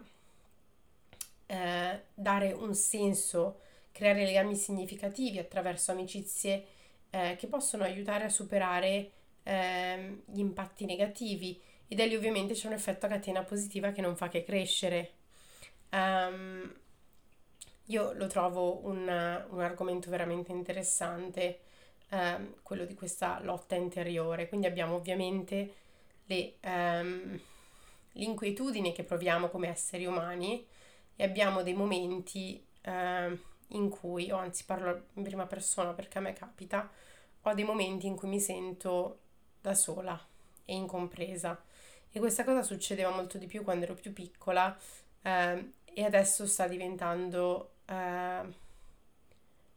eh, 1.47 2.01
dare 2.13 2.51
un 2.51 2.73
senso, 2.75 3.59
creare 3.91 4.23
legami 4.23 4.55
significativi 4.55 5.39
attraverso 5.39 5.91
amicizie 5.91 6.65
eh, 7.09 7.35
che 7.37 7.47
possono 7.47 7.83
aiutare 7.83 8.25
a 8.25 8.29
superare 8.29 9.11
ehm, 9.43 10.21
gli 10.25 10.39
impatti 10.39 10.85
negativi 10.85 11.59
e 11.87 11.95
da 11.95 12.05
lì 12.05 12.15
ovviamente 12.15 12.53
c'è 12.53 12.67
un 12.67 12.73
effetto 12.73 13.05
a 13.05 13.09
catena 13.09 13.43
positiva 13.43 13.91
che 13.91 14.01
non 14.01 14.15
fa 14.15 14.29
che 14.29 14.43
crescere. 14.43 15.11
Um, 15.91 16.73
io 17.87 18.13
lo 18.13 18.27
trovo 18.27 18.85
un, 18.85 19.01
un 19.49 19.61
argomento 19.61 20.09
veramente 20.09 20.51
interessante, 20.51 21.59
um, 22.13 22.55
quello 22.61 22.85
di 22.85 22.93
questa 22.93 23.39
lotta 23.41 23.75
interiore. 23.75 24.47
Quindi 24.47 24.67
abbiamo 24.67 24.95
ovviamente 24.95 25.73
le, 26.25 26.55
um, 26.63 27.39
l'inquietudine 28.13 28.91
che 28.91 29.03
proviamo 29.03 29.49
come 29.49 29.69
esseri 29.69 30.05
umani 30.05 30.65
e 31.15 31.23
abbiamo 31.23 31.63
dei 31.63 31.73
momenti 31.73 32.63
eh, 32.81 33.37
in 33.69 33.89
cui, 33.89 34.31
o 34.31 34.37
anzi 34.37 34.65
parlo 34.65 35.05
in 35.13 35.23
prima 35.23 35.45
persona 35.45 35.93
perché 35.93 36.17
a 36.17 36.21
me 36.21 36.33
capita, 36.33 36.89
ho 37.41 37.53
dei 37.53 37.63
momenti 37.63 38.07
in 38.07 38.15
cui 38.15 38.27
mi 38.27 38.39
sento 38.39 39.19
da 39.61 39.73
sola 39.73 40.19
e 40.65 40.73
incompresa. 40.73 41.61
E 42.11 42.19
questa 42.19 42.43
cosa 42.43 42.61
succedeva 42.61 43.09
molto 43.09 43.37
di 43.37 43.47
più 43.47 43.63
quando 43.63 43.85
ero 43.85 43.95
più 43.95 44.13
piccola 44.13 44.77
eh, 45.21 45.71
e 45.83 46.03
adesso 46.03 46.45
sta 46.45 46.67
diventando 46.67 47.73
eh, 47.85 48.41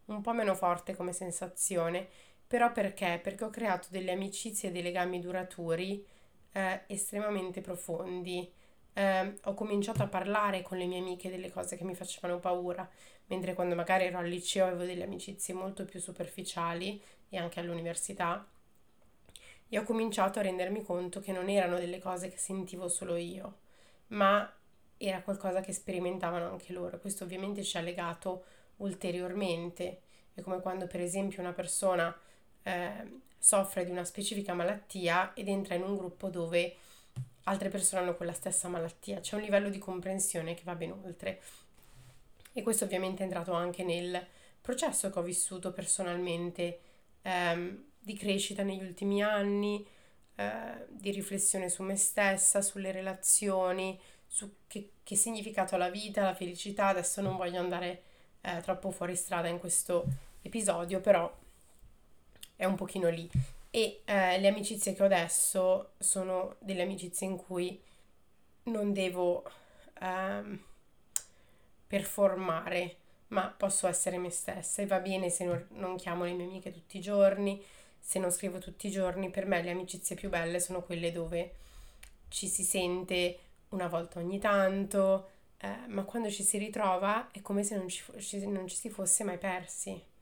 un 0.05 0.21
po' 0.21 0.33
meno 0.33 0.55
forte 0.55 0.95
come 0.95 1.13
sensazione. 1.13 2.07
Però 2.47 2.71
perché? 2.71 3.19
Perché 3.21 3.43
ho 3.43 3.49
creato 3.49 3.89
delle 3.91 4.11
amicizie 4.11 4.69
e 4.69 4.71
dei 4.71 4.81
legami 4.81 5.19
duraturi 5.19 6.05
eh, 6.53 6.83
estremamente 6.87 7.61
profondi. 7.61 8.49
Eh, 8.93 9.33
ho 9.43 9.53
cominciato 9.53 10.01
a 10.01 10.07
parlare 10.07 10.61
con 10.61 10.77
le 10.77 10.85
mie 10.85 10.99
amiche 10.99 11.29
delle 11.29 11.51
cose 11.51 11.75
che 11.75 11.83
mi 11.83 11.93
facevano 11.93 12.39
paura, 12.39 12.89
mentre 13.27 13.53
quando 13.53 13.75
magari 13.75 14.05
ero 14.05 14.17
al 14.19 14.27
liceo 14.27 14.65
avevo 14.65 14.85
delle 14.85 15.03
amicizie 15.03 15.53
molto 15.53 15.85
più 15.85 15.99
superficiali 15.99 17.01
e 17.29 17.37
anche 17.37 17.59
all'università. 17.59 18.47
E 19.69 19.77
ho 19.77 19.83
cominciato 19.83 20.39
a 20.39 20.43
rendermi 20.43 20.81
conto 20.83 21.19
che 21.19 21.33
non 21.33 21.49
erano 21.49 21.77
delle 21.77 21.99
cose 21.99 22.29
che 22.29 22.37
sentivo 22.37 22.87
solo 22.87 23.17
io, 23.17 23.59
ma 24.07 24.49
era 24.97 25.21
qualcosa 25.21 25.59
che 25.61 25.73
sperimentavano 25.73 26.49
anche 26.49 26.71
loro. 26.73 26.99
Questo 26.99 27.25
ovviamente 27.25 27.63
ci 27.63 27.77
ha 27.77 27.81
legato 27.81 28.45
ulteriormente. 28.77 30.01
È 30.33 30.41
come 30.41 30.61
quando 30.61 30.87
per 30.87 31.01
esempio 31.01 31.41
una 31.41 31.53
persona 31.53 32.17
eh, 32.67 33.21
soffre 33.39 33.85
di 33.85 33.91
una 33.91 34.03
specifica 34.03 34.53
malattia 34.53 35.33
ed 35.33 35.47
entra 35.47 35.75
in 35.75 35.83
un 35.83 35.95
gruppo 35.95 36.27
dove 36.27 36.75
altre 37.43 37.69
persone 37.69 38.01
hanno 38.01 38.15
quella 38.15 38.33
stessa 38.33 38.67
malattia. 38.67 39.21
C'è 39.21 39.35
un 39.35 39.41
livello 39.41 39.69
di 39.69 39.77
comprensione 39.77 40.53
che 40.53 40.63
va 40.65 40.75
ben 40.75 40.91
oltre. 40.91 41.41
E 42.51 42.61
questo 42.63 42.83
ovviamente 42.83 43.21
è 43.21 43.23
entrato 43.23 43.53
anche 43.53 43.83
nel 43.83 44.21
processo 44.59 45.09
che 45.09 45.19
ho 45.19 45.21
vissuto 45.21 45.71
personalmente 45.71 46.79
ehm, 47.21 47.85
di 47.99 48.15
crescita 48.15 48.63
negli 48.63 48.83
ultimi 48.83 49.23
anni, 49.23 49.87
eh, 50.35 50.85
di 50.89 51.11
riflessione 51.11 51.69
su 51.69 51.83
me 51.83 51.95
stessa, 51.95 52.61
sulle 52.61 52.91
relazioni, 52.91 53.97
su 54.25 54.55
che, 54.67 54.91
che 55.03 55.15
significato 55.15 55.75
ha 55.75 55.77
la 55.77 55.89
vita, 55.89 56.23
la 56.23 56.35
felicità. 56.35 56.87
Adesso 56.87 57.21
non 57.21 57.37
voglio 57.37 57.61
andare 57.61 58.01
eh, 58.41 58.59
troppo 58.61 58.91
fuori 58.91 59.15
strada 59.15 59.47
in 59.47 59.59
questo 59.59 60.05
episodio, 60.41 60.99
però 60.99 61.33
è 62.57 62.65
un 62.65 62.75
pochino 62.75 63.07
lì. 63.07 63.29
E 63.69 64.01
eh, 64.03 64.39
le 64.39 64.47
amicizie 64.47 64.93
che 64.93 65.01
ho 65.01 65.05
adesso 65.05 65.91
sono 65.99 66.55
delle 66.59 66.81
amicizie 66.81 67.27
in 67.27 67.37
cui 67.37 67.79
non 68.63 68.91
devo 68.91 69.49
ehm, 70.01 70.59
performare, 71.87 72.95
ma 73.27 73.47
posso 73.55 73.87
essere 73.87 74.17
me 74.17 74.29
stessa 74.29 74.81
e 74.81 74.87
va 74.87 74.99
bene 74.99 75.29
se 75.29 75.45
non, 75.45 75.65
non 75.71 75.95
chiamo 75.95 76.25
le 76.25 76.33
mie 76.33 76.45
amiche 76.45 76.71
tutti 76.71 76.97
i 76.97 77.01
giorni, 77.01 77.63
se 77.99 78.19
non 78.19 78.31
scrivo 78.31 78.57
tutti 78.57 78.87
i 78.87 78.91
giorni. 78.91 79.29
Per 79.29 79.45
me 79.45 79.61
le 79.61 79.71
amicizie 79.71 80.15
più 80.15 80.29
belle 80.29 80.59
sono 80.59 80.81
quelle 80.83 81.11
dove 81.11 81.55
ci 82.29 82.47
si 82.47 82.63
sente 82.63 83.39
una 83.69 83.87
volta 83.87 84.19
ogni 84.19 84.39
tanto, 84.39 85.29
eh, 85.57 85.87
ma 85.87 86.03
quando 86.03 86.29
ci 86.29 86.43
si 86.43 86.57
ritrova 86.57 87.29
è 87.31 87.41
come 87.41 87.63
se 87.63 87.75
non 87.75 87.87
ci, 87.87 88.03
non 88.47 88.67
ci 88.67 88.75
si 88.75 88.89
fosse 88.89 89.23
mai 89.23 89.37
persi. 89.37 90.15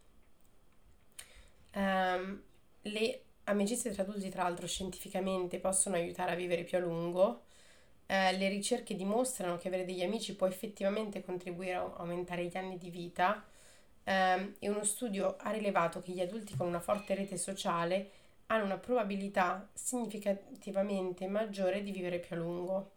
Um, 1.76 2.42
le 2.84 3.22
amicizie 3.46 3.92
tra 3.92 4.04
adulti, 4.04 4.30
tra 4.30 4.44
l'altro, 4.44 4.68
scientificamente 4.68 5.60
possono 5.60 5.96
aiutare 5.96 6.32
a 6.32 6.36
vivere 6.36 6.64
più 6.64 6.78
a 6.78 6.82
lungo. 6.82 7.44
Eh, 8.08 8.38
le 8.38 8.50
ricerche 8.50 8.96
dimostrano 8.96 9.58
che 9.58 9.68
avere 9.68 9.86
degli 9.86 10.04
amici 10.04 10.36
può 10.36 10.48
effettivamente 10.48 11.24
contribuire 11.24 11.74
a 11.74 11.94
aumentare 11.98 12.46
gli 12.46 12.56
anni 12.56 12.78
di 12.78 12.92
vita 12.92 13.44
eh, 14.04 14.54
e 14.60 14.70
uno 14.70 14.84
studio 14.84 15.36
ha 15.40 15.50
rilevato 15.50 16.02
che 16.02 16.12
gli 16.12 16.22
adulti 16.22 16.56
con 16.56 16.68
una 16.68 16.80
forte 16.80 17.16
rete 17.16 17.38
sociale 17.38 18.12
hanno 18.48 18.66
una 18.66 18.78
probabilità 18.78 19.68
significativamente 19.74 21.28
maggiore 21.28 21.82
di 21.82 21.92
vivere 21.92 22.20
più 22.20 22.36
a 22.36 22.40
lungo. 22.40 22.92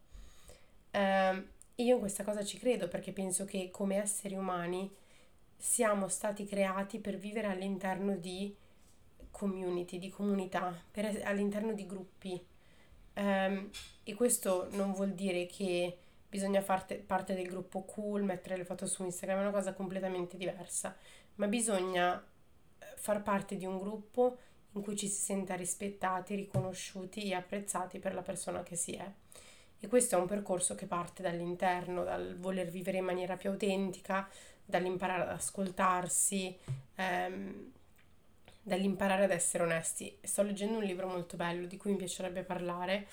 Eh, 0.90 1.44
io 1.76 1.94
in 1.94 2.00
questa 2.00 2.24
cosa 2.24 2.44
ci 2.44 2.58
credo 2.58 2.88
perché 2.88 3.12
penso 3.12 3.44
che 3.44 3.70
come 3.70 3.96
esseri 3.96 4.34
umani 4.34 4.90
siamo 5.56 6.08
stati 6.08 6.44
creati 6.44 6.98
per 6.98 7.16
vivere 7.16 7.48
all'interno 7.48 8.16
di 8.16 8.54
community, 9.38 9.98
di 9.98 10.10
comunità, 10.10 10.74
per, 10.90 11.22
all'interno 11.24 11.72
di 11.72 11.86
gruppi. 11.86 12.44
Um, 13.14 13.70
e 14.02 14.14
questo 14.14 14.68
non 14.72 14.92
vuol 14.92 15.12
dire 15.12 15.46
che 15.46 15.96
bisogna 16.28 16.60
fare 16.60 16.96
parte 16.96 17.34
del 17.34 17.48
gruppo 17.48 17.82
cool, 17.82 18.22
mettere 18.22 18.56
le 18.56 18.64
foto 18.64 18.86
su 18.86 19.04
Instagram, 19.04 19.38
è 19.38 19.42
una 19.42 19.50
cosa 19.50 19.72
completamente 19.72 20.36
diversa, 20.36 20.94
ma 21.36 21.46
bisogna 21.46 22.18
eh, 22.18 22.84
far 22.96 23.22
parte 23.22 23.56
di 23.56 23.64
un 23.64 23.78
gruppo 23.78 24.38
in 24.72 24.82
cui 24.82 24.96
ci 24.96 25.08
si 25.08 25.20
senta 25.20 25.54
rispettati, 25.54 26.34
riconosciuti 26.34 27.22
e 27.22 27.34
apprezzati 27.34 27.98
per 27.98 28.14
la 28.14 28.22
persona 28.22 28.62
che 28.62 28.76
si 28.76 28.92
è. 28.92 29.10
E 29.80 29.86
questo 29.86 30.16
è 30.16 30.18
un 30.18 30.26
percorso 30.26 30.74
che 30.74 30.86
parte 30.86 31.22
dall'interno, 31.22 32.04
dal 32.04 32.36
voler 32.38 32.68
vivere 32.68 32.98
in 32.98 33.04
maniera 33.04 33.36
più 33.36 33.50
autentica, 33.50 34.28
dall'imparare 34.64 35.22
ad 35.22 35.30
ascoltarsi, 35.30 36.56
ehm, 36.96 37.72
dall'imparare 38.68 39.24
ad 39.24 39.32
essere 39.32 39.64
onesti. 39.64 40.16
Sto 40.22 40.42
leggendo 40.42 40.78
un 40.78 40.84
libro 40.84 41.08
molto 41.08 41.36
bello 41.36 41.66
di 41.66 41.76
cui 41.76 41.90
mi 41.90 41.96
piacerebbe 41.96 42.42
parlare, 42.42 43.08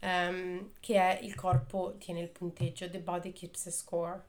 um, 0.00 0.70
che 0.80 0.94
è 0.94 1.18
Il 1.22 1.34
corpo 1.34 1.96
tiene 1.98 2.20
il 2.20 2.28
punteggio, 2.28 2.88
The 2.88 3.00
Body 3.00 3.32
Keeps 3.32 3.66
a 3.66 3.70
Score. 3.70 4.22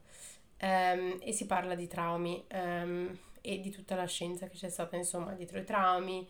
Um, 0.61 1.17
e 1.21 1.31
si 1.31 1.45
parla 1.45 1.73
di 1.73 1.87
traumi 1.87 2.43
um, 2.51 3.17
e 3.41 3.59
di 3.59 3.71
tutta 3.71 3.95
la 3.95 4.05
scienza 4.05 4.47
che 4.47 4.57
c'è 4.57 4.69
stata 4.69 4.95
insomma 4.95 5.31
dietro 5.31 5.57
i 5.57 5.63
traumi, 5.63 6.27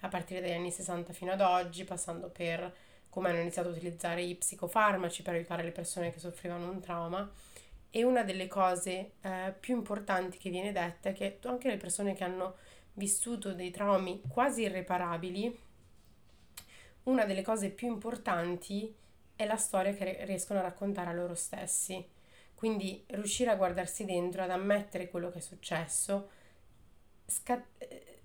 a 0.00 0.08
partire 0.08 0.40
dagli 0.40 0.52
anni 0.52 0.70
60 0.70 1.12
fino 1.12 1.32
ad 1.32 1.40
oggi, 1.40 1.84
passando 1.84 2.28
per 2.28 2.72
come 3.08 3.28
hanno 3.28 3.40
iniziato 3.40 3.68
a 3.68 3.72
utilizzare 3.72 4.22
i 4.22 4.34
psicofarmaci 4.34 5.22
per 5.22 5.34
aiutare 5.34 5.62
le 5.62 5.70
persone 5.70 6.12
che 6.12 6.18
soffrivano 6.18 6.70
un 6.70 6.80
trauma. 6.80 7.30
E 7.90 8.04
una 8.04 8.22
delle 8.22 8.48
cose 8.48 9.12
eh, 9.20 9.52
più 9.60 9.76
importanti 9.76 10.38
che 10.38 10.48
viene 10.48 10.72
detta 10.72 11.10
è 11.10 11.12
che 11.12 11.38
anche 11.42 11.68
le 11.68 11.76
persone 11.76 12.14
che 12.14 12.24
hanno 12.24 12.54
vissuto 12.94 13.54
dei 13.54 13.70
traumi 13.70 14.20
quasi 14.28 14.62
irreparabili, 14.62 15.58
una 17.04 17.24
delle 17.24 17.42
cose 17.42 17.70
più 17.70 17.88
importanti 17.88 18.94
è 19.34 19.46
la 19.46 19.56
storia 19.56 19.92
che 19.94 20.24
riescono 20.24 20.60
a 20.60 20.62
raccontare 20.62 21.10
a 21.10 21.14
loro 21.14 21.34
stessi. 21.34 22.04
Quindi 22.54 23.02
riuscire 23.08 23.50
a 23.50 23.56
guardarsi 23.56 24.04
dentro, 24.04 24.42
ad 24.42 24.50
ammettere 24.50 25.08
quello 25.08 25.30
che 25.30 25.38
è 25.38 25.40
successo, 25.40 26.30
sca- 27.26 27.64
eh, 27.78 28.20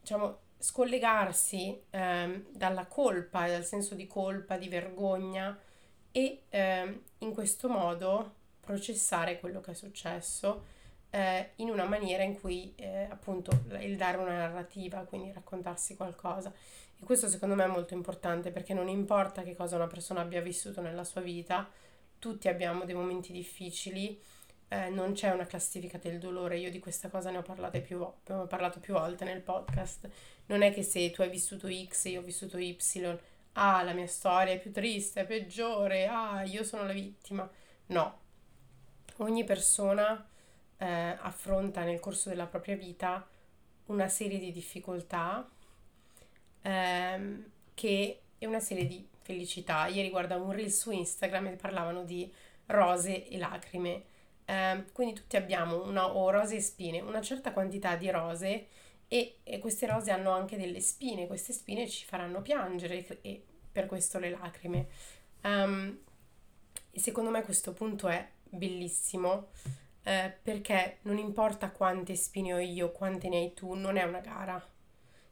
diciamo, 0.00 0.38
scollegarsi 0.58 1.80
eh, 1.88 2.44
dalla 2.50 2.84
colpa 2.84 3.48
dal 3.48 3.64
senso 3.64 3.94
di 3.94 4.06
colpa, 4.06 4.58
di 4.58 4.68
vergogna 4.68 5.58
e 6.12 6.42
eh, 6.50 7.00
in 7.18 7.32
questo 7.32 7.68
modo 7.68 8.34
processare 8.60 9.40
quello 9.40 9.60
che 9.60 9.70
è 9.70 9.74
successo 9.74 10.78
eh, 11.10 11.50
in 11.56 11.70
una 11.70 11.84
maniera 11.84 12.22
in 12.22 12.38
cui 12.40 12.72
eh, 12.76 13.06
appunto 13.10 13.50
il 13.80 13.96
dare 13.96 14.16
una 14.16 14.36
narrativa, 14.36 15.00
quindi 15.00 15.32
raccontarsi 15.32 15.96
qualcosa. 15.96 16.52
E 16.98 17.04
questo 17.04 17.28
secondo 17.28 17.54
me 17.54 17.64
è 17.64 17.68
molto 17.68 17.94
importante 17.94 18.50
perché 18.50 18.74
non 18.74 18.88
importa 18.88 19.42
che 19.42 19.56
cosa 19.56 19.76
una 19.76 19.86
persona 19.86 20.20
abbia 20.20 20.40
vissuto 20.40 20.80
nella 20.80 21.04
sua 21.04 21.20
vita, 21.20 21.68
tutti 22.18 22.48
abbiamo 22.48 22.84
dei 22.84 22.94
momenti 22.94 23.32
difficili, 23.32 24.20
eh, 24.68 24.88
non 24.90 25.14
c'è 25.14 25.30
una 25.30 25.46
classifica 25.46 25.98
del 25.98 26.18
dolore, 26.18 26.58
io 26.58 26.70
di 26.70 26.78
questa 26.78 27.08
cosa 27.08 27.30
ne 27.30 27.38
ho 27.38 27.42
più, 27.82 28.00
ho 28.00 28.46
parlato 28.46 28.78
più 28.78 28.94
volte 28.94 29.24
nel 29.24 29.40
podcast, 29.40 30.08
non 30.46 30.62
è 30.62 30.72
che 30.72 30.82
se 30.82 31.10
tu 31.10 31.22
hai 31.22 31.30
vissuto 31.30 31.68
X 31.68 32.04
e 32.04 32.10
io 32.10 32.20
ho 32.20 32.22
vissuto 32.22 32.58
Y, 32.58 32.76
ah 33.54 33.82
la 33.82 33.92
mia 33.92 34.06
storia 34.06 34.52
è 34.52 34.60
più 34.60 34.70
triste, 34.70 35.22
è 35.22 35.26
peggiore, 35.26 36.06
ah 36.06 36.42
io 36.44 36.62
sono 36.62 36.84
la 36.84 36.92
vittima, 36.92 37.50
no, 37.86 38.18
ogni 39.16 39.42
persona 39.44 40.24
eh, 40.80 41.16
affronta 41.20 41.84
nel 41.84 42.00
corso 42.00 42.30
della 42.30 42.46
propria 42.46 42.74
vita 42.74 43.26
una 43.86 44.08
serie 44.08 44.38
di 44.38 44.50
difficoltà 44.50 45.46
ehm, 46.62 47.44
che 47.74 48.20
è 48.38 48.46
una 48.46 48.60
serie 48.60 48.86
di 48.86 49.06
felicità. 49.20 49.86
Ieri 49.86 50.08
guardavo 50.08 50.44
un 50.44 50.52
reel 50.52 50.70
su 50.70 50.90
Instagram 50.90 51.48
e 51.48 51.56
parlavano 51.56 52.04
di 52.04 52.32
rose 52.66 53.28
e 53.28 53.36
lacrime. 53.36 54.04
Eh, 54.46 54.84
quindi 54.92 55.14
tutti 55.14 55.36
abbiamo 55.36 55.84
una, 55.84 56.14
o 56.14 56.30
rose 56.30 56.56
e 56.56 56.60
spine, 56.60 57.00
una 57.00 57.20
certa 57.20 57.52
quantità 57.52 57.96
di 57.96 58.10
rose 58.10 58.66
e, 59.06 59.38
e, 59.42 59.58
queste 59.58 59.86
rose 59.86 60.10
hanno 60.10 60.30
anche 60.30 60.56
delle 60.56 60.80
spine, 60.80 61.26
queste 61.26 61.52
spine 61.52 61.88
ci 61.88 62.04
faranno 62.06 62.40
piangere 62.42 63.20
e 63.20 63.44
per 63.70 63.86
questo 63.86 64.18
le 64.18 64.30
lacrime. 64.30 64.86
Um, 65.42 65.98
secondo 66.92 67.30
me 67.30 67.42
questo 67.42 67.72
punto 67.72 68.08
è 68.08 68.26
bellissimo 68.48 69.48
eh, 70.02 70.32
perché 70.42 70.98
non 71.02 71.18
importa 71.18 71.70
quante 71.70 72.16
spine 72.16 72.54
ho 72.54 72.58
io, 72.58 72.92
quante 72.92 73.28
ne 73.28 73.36
hai 73.38 73.54
tu, 73.54 73.74
non 73.74 73.96
è 73.96 74.02
una 74.02 74.20
gara 74.20 74.62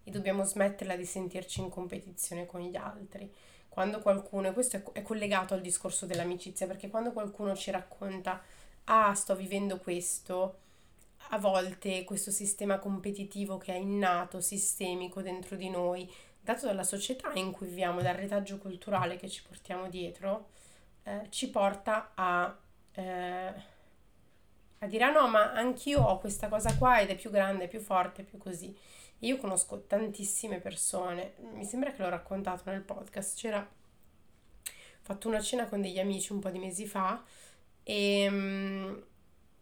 e 0.04 0.10
dobbiamo 0.10 0.44
smetterla 0.44 0.96
di 0.96 1.04
sentirci 1.04 1.60
in 1.60 1.68
competizione 1.68 2.46
con 2.46 2.60
gli 2.60 2.76
altri. 2.76 3.32
quando 3.68 4.00
qualcuno, 4.00 4.48
e 4.48 4.52
questo 4.52 4.76
è, 4.76 4.82
è 4.92 5.02
collegato 5.02 5.54
al 5.54 5.60
discorso 5.60 6.04
dell'amicizia, 6.06 6.66
perché 6.66 6.88
quando 6.90 7.12
qualcuno 7.12 7.54
ci 7.54 7.70
racconta, 7.70 8.42
ah, 8.84 9.14
sto 9.14 9.36
vivendo 9.36 9.78
questo, 9.78 10.58
a 11.30 11.38
volte 11.38 12.04
questo 12.04 12.30
sistema 12.30 12.78
competitivo 12.78 13.58
che 13.58 13.72
è 13.72 13.76
innato, 13.76 14.40
sistemico 14.40 15.22
dentro 15.22 15.56
di 15.56 15.68
noi, 15.70 16.10
dato 16.40 16.66
dalla 16.66 16.82
società 16.84 17.32
in 17.34 17.52
cui 17.52 17.68
viviamo, 17.68 18.00
dal 18.00 18.14
retaggio 18.14 18.58
culturale 18.58 19.16
che 19.16 19.28
ci 19.28 19.42
portiamo 19.46 19.88
dietro, 19.88 20.48
eh, 21.04 21.26
ci 21.30 21.50
porta 21.50 22.12
a, 22.14 22.58
eh, 22.92 23.52
a 24.80 24.86
dire 24.86 25.04
ah 25.04 25.10
no, 25.10 25.28
ma 25.28 25.52
anch'io 25.52 26.00
ho 26.00 26.18
questa 26.18 26.48
cosa 26.48 26.76
qua 26.76 27.00
ed 27.00 27.10
è 27.10 27.16
più 27.16 27.30
grande, 27.30 27.68
più 27.68 27.80
forte, 27.80 28.22
più 28.22 28.38
così. 28.38 28.76
Io 29.20 29.36
conosco 29.38 29.84
tantissime 29.86 30.60
persone, 30.60 31.34
mi 31.54 31.64
sembra 31.64 31.92
che 31.92 32.02
l'ho 32.02 32.08
raccontato 32.08 32.70
nel 32.70 32.82
podcast, 32.82 33.36
c'era 33.36 33.68
fatto 35.00 35.28
una 35.28 35.40
cena 35.40 35.66
con 35.66 35.80
degli 35.80 35.98
amici 35.98 36.32
un 36.32 36.38
po' 36.38 36.50
di 36.50 36.58
mesi 36.58 36.86
fa 36.86 37.24
e 37.82 38.28
um, 38.28 39.02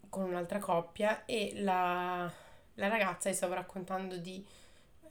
con 0.08 0.24
un'altra 0.24 0.58
coppia 0.58 1.24
e 1.24 1.52
la, 1.56 2.30
la 2.74 2.88
ragazza 2.88 3.30
gli 3.30 3.34
stavo 3.34 3.54
raccontando 3.54 4.16
di 4.16 4.44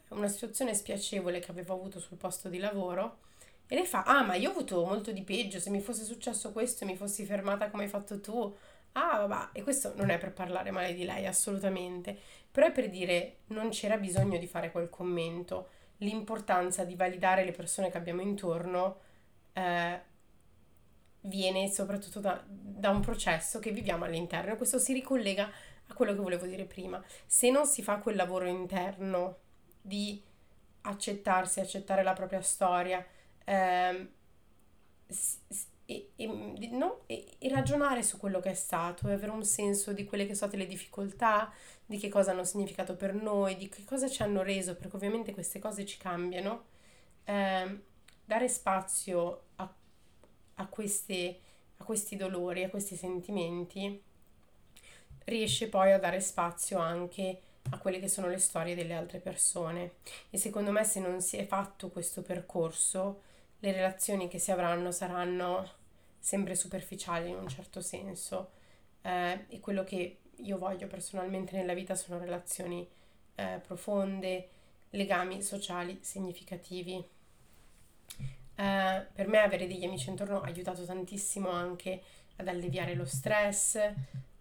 una 0.08 0.28
situazione 0.28 0.74
spiacevole 0.74 1.40
che 1.40 1.50
avevo 1.50 1.74
avuto 1.74 1.98
sul 1.98 2.16
posto 2.16 2.48
di 2.48 2.58
lavoro 2.58 3.18
e 3.66 3.74
lei 3.74 3.86
fa, 3.86 4.04
ah 4.04 4.22
ma 4.22 4.34
io 4.34 4.50
ho 4.50 4.52
avuto 4.52 4.84
molto 4.84 5.10
di 5.10 5.22
peggio, 5.22 5.58
se 5.58 5.70
mi 5.70 5.80
fosse 5.80 6.04
successo 6.04 6.52
questo 6.52 6.84
e 6.84 6.86
mi 6.86 6.96
fossi 6.96 7.24
fermata 7.24 7.68
come 7.68 7.84
hai 7.84 7.88
fatto 7.88 8.20
tu, 8.20 8.56
ah 8.98 9.26
vabbè, 9.26 9.58
e 9.58 9.62
questo 9.62 9.92
non 9.96 10.10
è 10.10 10.18
per 10.18 10.32
parlare 10.32 10.70
male 10.70 10.94
di 10.94 11.04
lei 11.04 11.26
assolutamente, 11.26 12.18
però 12.50 12.66
è 12.66 12.72
per 12.72 12.88
dire 12.88 13.40
non 13.48 13.68
c'era 13.70 13.98
bisogno 13.98 14.38
di 14.38 14.46
fare 14.46 14.70
quel 14.70 14.88
commento, 14.88 15.68
l'importanza 15.98 16.84
di 16.84 16.94
validare 16.94 17.44
le 17.44 17.52
persone 17.52 17.90
che 17.90 17.98
abbiamo 17.98 18.22
intorno 18.22 19.00
eh, 19.52 20.00
viene 21.22 21.68
soprattutto 21.68 22.20
da, 22.20 22.42
da 22.46 22.90
un 22.90 23.00
processo 23.00 23.58
che 23.58 23.70
viviamo 23.70 24.04
all'interno 24.04 24.52
e 24.52 24.56
questo 24.56 24.78
si 24.78 24.92
ricollega 24.92 25.50
a 25.88 25.94
quello 25.94 26.12
che 26.12 26.20
volevo 26.20 26.46
dire 26.46 26.64
prima. 26.64 27.02
Se 27.26 27.50
non 27.50 27.66
si 27.66 27.82
fa 27.82 27.98
quel 27.98 28.16
lavoro 28.16 28.46
interno 28.46 29.38
di 29.80 30.22
accettarsi, 30.82 31.60
accettare 31.60 32.02
la 32.02 32.12
propria 32.12 32.40
storia 32.40 33.04
ehm, 33.44 34.08
e, 35.86 36.10
e, 36.16 36.26
no, 36.72 37.02
e, 37.06 37.36
e, 37.38 37.48
ragionare 37.48 38.02
su 38.02 38.18
quello 38.18 38.40
che 38.40 38.50
è 38.50 38.54
stato 38.54 39.08
e 39.08 39.12
avere 39.12 39.30
un 39.30 39.44
senso 39.44 39.92
di 39.92 40.04
quelle 40.04 40.26
che 40.26 40.34
sono 40.34 40.50
state 40.50 40.56
le 40.62 40.68
difficoltà, 40.68 41.52
di 41.86 41.96
che 41.98 42.08
cosa 42.08 42.32
hanno 42.32 42.44
significato 42.44 42.96
per 42.96 43.14
noi, 43.14 43.56
di 43.56 43.68
che 43.68 43.84
cosa 43.84 44.08
ci 44.08 44.22
hanno 44.22 44.42
reso, 44.42 44.74
perché 44.74 44.96
ovviamente 44.96 45.32
queste 45.32 45.60
cose 45.60 45.86
ci 45.86 45.96
cambiano, 45.96 46.64
ehm, 47.24 47.80
dare 48.24 48.48
spazio 48.48 49.42
a, 49.56 49.72
a, 50.56 50.66
queste, 50.66 51.40
a 51.76 51.84
questi 51.84 52.16
dolori, 52.16 52.64
a 52.64 52.68
questi 52.68 52.96
sentimenti, 52.96 54.02
riesce 55.24 55.68
poi 55.68 55.92
a 55.92 55.98
dare 55.98 56.20
spazio 56.20 56.78
anche 56.78 57.40
a 57.70 57.78
quelle 57.78 57.98
che 57.98 58.08
sono 58.08 58.28
le 58.28 58.38
storie 58.38 58.74
delle 58.74 58.94
altre 58.94 59.18
persone. 59.18 59.96
E 60.30 60.38
secondo 60.38 60.72
me 60.72 60.84
se 60.84 61.00
non 61.00 61.20
si 61.20 61.36
è 61.36 61.46
fatto 61.46 61.90
questo 61.90 62.22
percorso, 62.22 63.22
le 63.60 63.72
relazioni 63.72 64.28
che 64.28 64.38
si 64.38 64.50
avranno 64.50 64.92
saranno 64.92 65.75
sempre 66.26 66.56
superficiali 66.56 67.30
in 67.30 67.36
un 67.36 67.46
certo 67.46 67.80
senso. 67.80 68.50
Eh, 69.02 69.44
e 69.48 69.60
quello 69.60 69.84
che 69.84 70.18
io 70.34 70.58
voglio 70.58 70.88
personalmente 70.88 71.56
nella 71.56 71.72
vita 71.72 71.94
sono 71.94 72.18
relazioni 72.18 72.84
eh, 73.36 73.60
profonde, 73.64 74.48
legami 74.90 75.40
sociali 75.40 76.00
significativi. 76.02 76.96
Eh, 78.56 79.06
per 79.12 79.28
me 79.28 79.38
avere 79.38 79.68
degli 79.68 79.84
amici 79.84 80.08
intorno 80.08 80.40
ha 80.40 80.46
aiutato 80.46 80.84
tantissimo 80.84 81.48
anche 81.48 82.02
ad 82.36 82.48
alleviare 82.48 82.94
lo 82.94 83.04
stress 83.04 83.78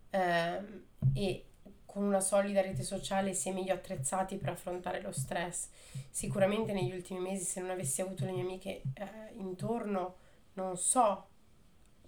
ehm, 0.10 0.84
e 1.14 1.46
con 1.86 2.02
una 2.02 2.20
solida 2.20 2.62
rete 2.62 2.82
sociale 2.82 3.36
si 3.36 3.50
è 3.50 3.54
meglio 3.54 3.76
attrezzati 3.76 4.38
per 4.38 4.50
affrontare 4.50 5.02
lo 5.02 5.12
stress. 5.12 5.68
Sicuramente 6.10 6.74
negli 6.74 6.94
ultimi 6.94 7.20
mesi 7.20 7.44
se 7.44 7.62
non 7.62 7.70
avessi 7.70 8.02
avuto 8.02 8.26
le 8.26 8.32
mie 8.32 8.42
amiche 8.42 8.82
eh, 8.96 9.34
intorno 9.34 10.16
non 10.54 10.78
so 10.78 11.28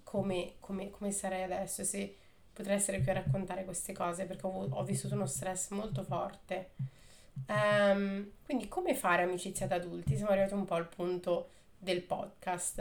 come, 0.07 0.53
come, 0.61 0.89
come, 0.89 1.11
sarei 1.11 1.43
adesso, 1.43 1.83
se 1.83 2.15
potrei 2.53 2.77
essere 2.77 3.01
qui 3.01 3.09
a 3.09 3.15
raccontare 3.15 3.65
queste 3.65 3.91
cose 3.91 4.23
perché 4.23 4.45
ho, 4.45 4.69
ho 4.69 4.83
vissuto 4.83 5.15
uno 5.15 5.25
stress 5.25 5.69
molto 5.71 6.03
forte. 6.03 6.71
Um, 7.47 8.31
quindi 8.43 8.69
come 8.69 8.95
fare 8.95 9.23
amicizia 9.23 9.67
da 9.67 9.75
adulti? 9.75 10.15
Siamo 10.15 10.31
arrivati 10.31 10.53
un 10.53 10.65
po' 10.65 10.75
al 10.75 10.87
punto 10.87 11.49
del 11.77 12.01
podcast. 12.03 12.79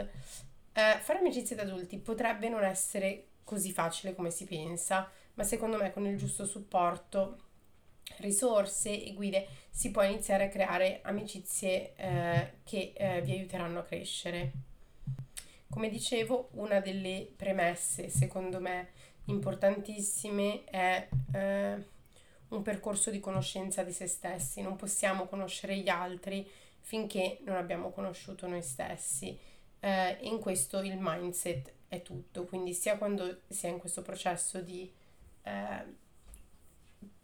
Uh, 0.73 0.99
fare 1.01 1.19
amicizia 1.19 1.57
da 1.57 1.63
adulti 1.63 1.99
potrebbe 1.99 2.49
non 2.49 2.63
essere 2.63 3.27
così 3.43 3.73
facile 3.73 4.15
come 4.15 4.31
si 4.31 4.45
pensa 4.45 5.11
ma 5.37 5.45
secondo 5.45 5.77
me 5.77 5.93
con 5.93 6.07
il 6.07 6.17
giusto 6.17 6.47
supporto, 6.47 7.39
risorse 8.19 9.05
e 9.05 9.13
guide 9.15 9.47
si 9.71 9.91
può 9.91 10.03
iniziare 10.03 10.45
a 10.45 10.49
creare 10.49 11.01
amicizie 11.03 11.95
eh, 11.97 12.53
che 12.65 12.93
eh, 12.97 13.21
vi 13.23 13.33
aiuteranno 13.33 13.81
a 13.81 13.85
crescere. 13.85 14.53
Come 15.77 15.91
dicevo, 15.91 16.49
una 16.53 16.81
delle 16.81 17.31
premesse, 17.37 18.09
secondo 18.09 18.61
me, 18.61 18.93
importantissime 19.27 20.65
è 20.65 21.07
eh, 21.35 21.87
un 22.49 22.63
percorso 22.63 23.11
di 23.11 23.21
conoscenza 23.21 23.83
di 23.83 23.93
se 23.93 24.07
stessi. 24.07 24.63
Non 24.63 24.77
possiamo 24.77 25.27
conoscere 25.27 25.77
gli 25.77 25.91
altri 25.91 26.51
finché 26.81 27.41
non 27.43 27.57
abbiamo 27.57 27.91
conosciuto 27.91 28.47
noi 28.47 28.63
stessi. 28.63 29.39
Eh, 29.79 30.17
in 30.23 30.41
questo 30.41 30.81
il 30.81 30.97
mindset 30.99 31.71
è 31.89 32.01
tutto, 32.01 32.47
quindi 32.47 32.73
sia 32.73 32.97
quando 32.97 33.41
si 33.47 33.67
è 33.67 33.69
in 33.69 33.77
questo 33.77 34.01
processo 34.01 34.63
di 34.63 34.91
eh, 35.43 35.85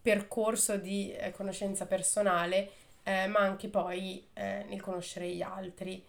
percorso 0.02 0.76
di 0.76 1.10
eh, 1.10 1.30
conoscenza 1.30 1.86
personale, 1.86 2.70
eh, 3.02 3.28
ma 3.28 3.38
anche 3.38 3.68
poi 3.68 4.26
eh, 4.34 4.66
nel 4.68 4.82
conoscere 4.82 5.30
gli 5.30 5.40
altri. 5.40 6.04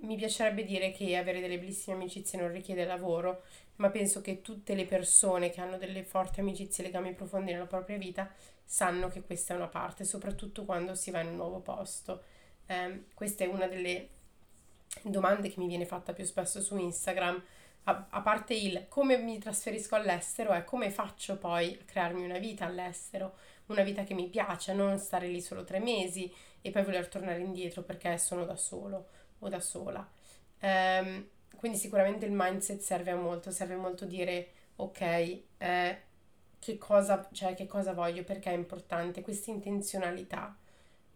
Mi 0.00 0.16
piacerebbe 0.16 0.64
dire 0.64 0.92
che 0.92 1.16
avere 1.16 1.40
delle 1.40 1.58
bellissime 1.58 1.96
amicizie 1.96 2.38
non 2.40 2.50
richiede 2.50 2.84
lavoro, 2.86 3.42
ma 3.76 3.90
penso 3.90 4.22
che 4.22 4.40
tutte 4.40 4.74
le 4.74 4.86
persone 4.86 5.50
che 5.50 5.60
hanno 5.60 5.76
delle 5.76 6.04
forti 6.04 6.40
amicizie 6.40 6.84
e 6.84 6.86
legami 6.86 7.12
profondi 7.12 7.52
nella 7.52 7.66
propria 7.66 7.98
vita 7.98 8.30
sanno 8.64 9.08
che 9.08 9.22
questa 9.22 9.52
è 9.52 9.56
una 9.56 9.68
parte, 9.68 10.04
soprattutto 10.04 10.64
quando 10.64 10.94
si 10.94 11.10
va 11.10 11.20
in 11.20 11.28
un 11.28 11.36
nuovo 11.36 11.60
posto. 11.60 12.22
Eh, 12.66 13.04
questa 13.12 13.44
è 13.44 13.46
una 13.46 13.66
delle 13.66 14.08
domande 15.02 15.50
che 15.50 15.60
mi 15.60 15.66
viene 15.66 15.84
fatta 15.84 16.14
più 16.14 16.24
spesso 16.24 16.62
su 16.62 16.78
Instagram. 16.78 17.42
A, 17.84 18.06
a, 18.08 18.20
parte 18.22 18.54
il 18.54 18.86
come 18.88 19.18
mi 19.18 19.38
trasferisco 19.38 19.96
all'estero, 19.96 20.52
è 20.52 20.64
come 20.64 20.90
faccio 20.90 21.36
poi 21.36 21.76
a 21.78 21.84
crearmi 21.84 22.24
una 22.24 22.38
vita 22.38 22.64
all'estero, 22.64 23.34
una 23.66 23.82
vita 23.82 24.04
che 24.04 24.14
mi 24.14 24.28
piace, 24.28 24.72
non 24.72 24.98
stare 24.98 25.26
lì 25.26 25.42
solo 25.42 25.64
tre 25.64 25.78
mesi 25.78 26.32
e 26.62 26.70
poi 26.70 26.84
voler 26.84 27.08
tornare 27.08 27.40
indietro 27.40 27.82
perché 27.82 28.16
sono 28.18 28.44
da 28.44 28.56
solo 28.56 29.08
o 29.40 29.48
da 29.48 29.60
sola. 29.60 30.08
Um, 30.62 31.26
quindi 31.56 31.76
sicuramente 31.76 32.24
il 32.26 32.32
mindset 32.32 32.80
serve 32.80 33.10
a 33.10 33.16
molto, 33.16 33.50
serve 33.50 33.76
molto 33.76 34.04
dire 34.06 34.48
ok, 34.76 35.00
eh, 35.58 35.98
che, 36.58 36.78
cosa, 36.78 37.28
cioè, 37.32 37.54
che 37.54 37.66
cosa 37.66 37.92
voglio, 37.92 38.24
perché 38.24 38.50
è 38.50 38.54
importante, 38.54 39.20
questa 39.20 39.50
intenzionalità. 39.50 40.56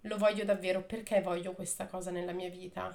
Lo 0.03 0.19
voglio 0.19 0.45
davvero 0.45 0.83
perché 0.83 1.23
voglio 1.23 1.53
questa 1.53 1.87
cosa 1.87 2.11
nella 2.11 2.33
mia 2.33 2.51
vita 2.51 2.95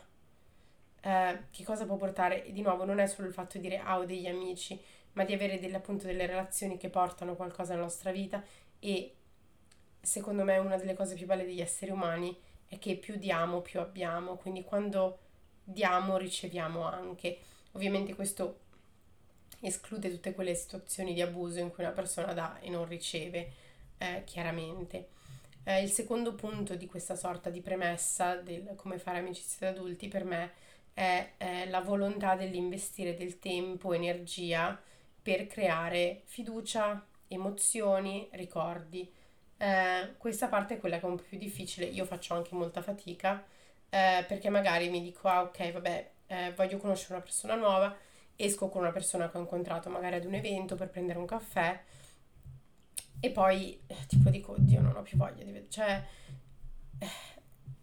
eh, 1.01 1.39
che 1.51 1.63
cosa 1.63 1.85
può 1.85 1.95
portare? 1.95 2.45
Di 2.51 2.61
nuovo, 2.61 2.85
non 2.85 2.99
è 2.99 3.07
solo 3.07 3.27
il 3.27 3.33
fatto 3.33 3.57
di 3.57 3.67
dire 3.67 3.79
ah, 3.79 3.99
ho 3.99 4.05
degli 4.05 4.27
amici, 4.27 4.79
ma 5.13 5.23
di 5.23 5.33
avere 5.33 5.59
delle, 5.59 5.77
appunto 5.77 6.05
delle 6.05 6.25
relazioni 6.25 6.77
che 6.77 6.89
portano 6.89 7.35
qualcosa 7.35 7.71
nella 7.71 7.85
nostra 7.85 8.11
vita 8.11 8.43
e 8.79 9.13
secondo 10.01 10.43
me 10.43 10.57
una 10.57 10.77
delle 10.77 10.93
cose 10.93 11.15
più 11.15 11.25
belle 11.25 11.45
degli 11.45 11.61
esseri 11.61 11.91
umani 11.91 12.35
è 12.69 12.79
che 12.79 12.95
più 12.95 13.17
diamo 13.17 13.61
più 13.61 13.79
abbiamo, 13.81 14.37
quindi 14.37 14.63
quando 14.63 15.19
diamo 15.63 16.17
riceviamo 16.17 16.83
anche. 16.83 17.39
Ovviamente 17.73 18.15
questo 18.15 18.59
esclude 19.61 20.09
tutte 20.09 20.33
quelle 20.33 20.55
situazioni 20.55 21.13
di 21.13 21.21
abuso 21.21 21.59
in 21.59 21.69
cui 21.71 21.83
una 21.83 21.91
persona 21.91 22.31
dà 22.33 22.59
e 22.59 22.69
non 22.69 22.87
riceve, 22.87 23.51
eh, 23.97 24.23
chiaramente. 24.25 25.09
Eh, 25.63 25.83
il 25.83 25.89
secondo 25.89 26.35
punto 26.35 26.75
di 26.75 26.85
questa 26.85 27.15
sorta 27.15 27.49
di 27.49 27.61
premessa 27.61 28.35
del 28.35 28.73
come 28.75 28.97
fare 28.99 29.17
amicizia 29.19 29.71
da 29.71 29.77
adulti 29.77 30.07
per 30.07 30.23
me 30.23 30.51
è, 30.93 31.33
è 31.37 31.65
la 31.67 31.81
volontà 31.81 32.35
dell'investire 32.35 33.15
del 33.15 33.39
tempo, 33.39 33.93
energia 33.93 34.79
per 35.21 35.47
creare 35.47 36.21
fiducia, 36.25 37.05
emozioni, 37.27 38.27
ricordi. 38.31 39.11
Eh, 39.61 40.13
questa 40.17 40.47
parte 40.47 40.75
è 40.75 40.79
quella 40.79 40.99
che 40.99 41.05
è 41.05 41.09
un 41.09 41.17
po' 41.17 41.23
più 41.23 41.37
difficile, 41.37 41.85
io 41.85 42.05
faccio 42.05 42.33
anche 42.33 42.55
molta 42.55 42.81
fatica 42.81 43.43
eh, 43.89 44.23
perché 44.27 44.49
magari 44.49 44.89
mi 44.89 45.01
dico, 45.01 45.27
ah 45.27 45.41
ok, 45.41 45.71
vabbè, 45.73 46.09
eh, 46.27 46.53
voglio 46.55 46.77
conoscere 46.77 47.15
una 47.15 47.23
persona 47.23 47.55
nuova, 47.55 47.95
esco 48.35 48.69
con 48.69 48.81
una 48.81 48.91
persona 48.91 49.29
che 49.29 49.37
ho 49.37 49.41
incontrato 49.41 49.89
magari 49.89 50.15
ad 50.15 50.25
un 50.25 50.33
evento 50.35 50.75
per 50.75 50.89
prendere 50.89 51.19
un 51.19 51.25
caffè 51.25 51.77
e 53.19 53.29
poi 53.31 53.77
eh, 53.87 53.95
tipo 54.07 54.29
dico, 54.29 54.53
oddio, 54.53 54.79
non 54.79 54.95
ho 54.95 55.01
più 55.01 55.17
voglia 55.17 55.43
di 55.43 55.51
vedere, 55.51 55.69
cioè 55.69 56.01
eh, 56.99 57.07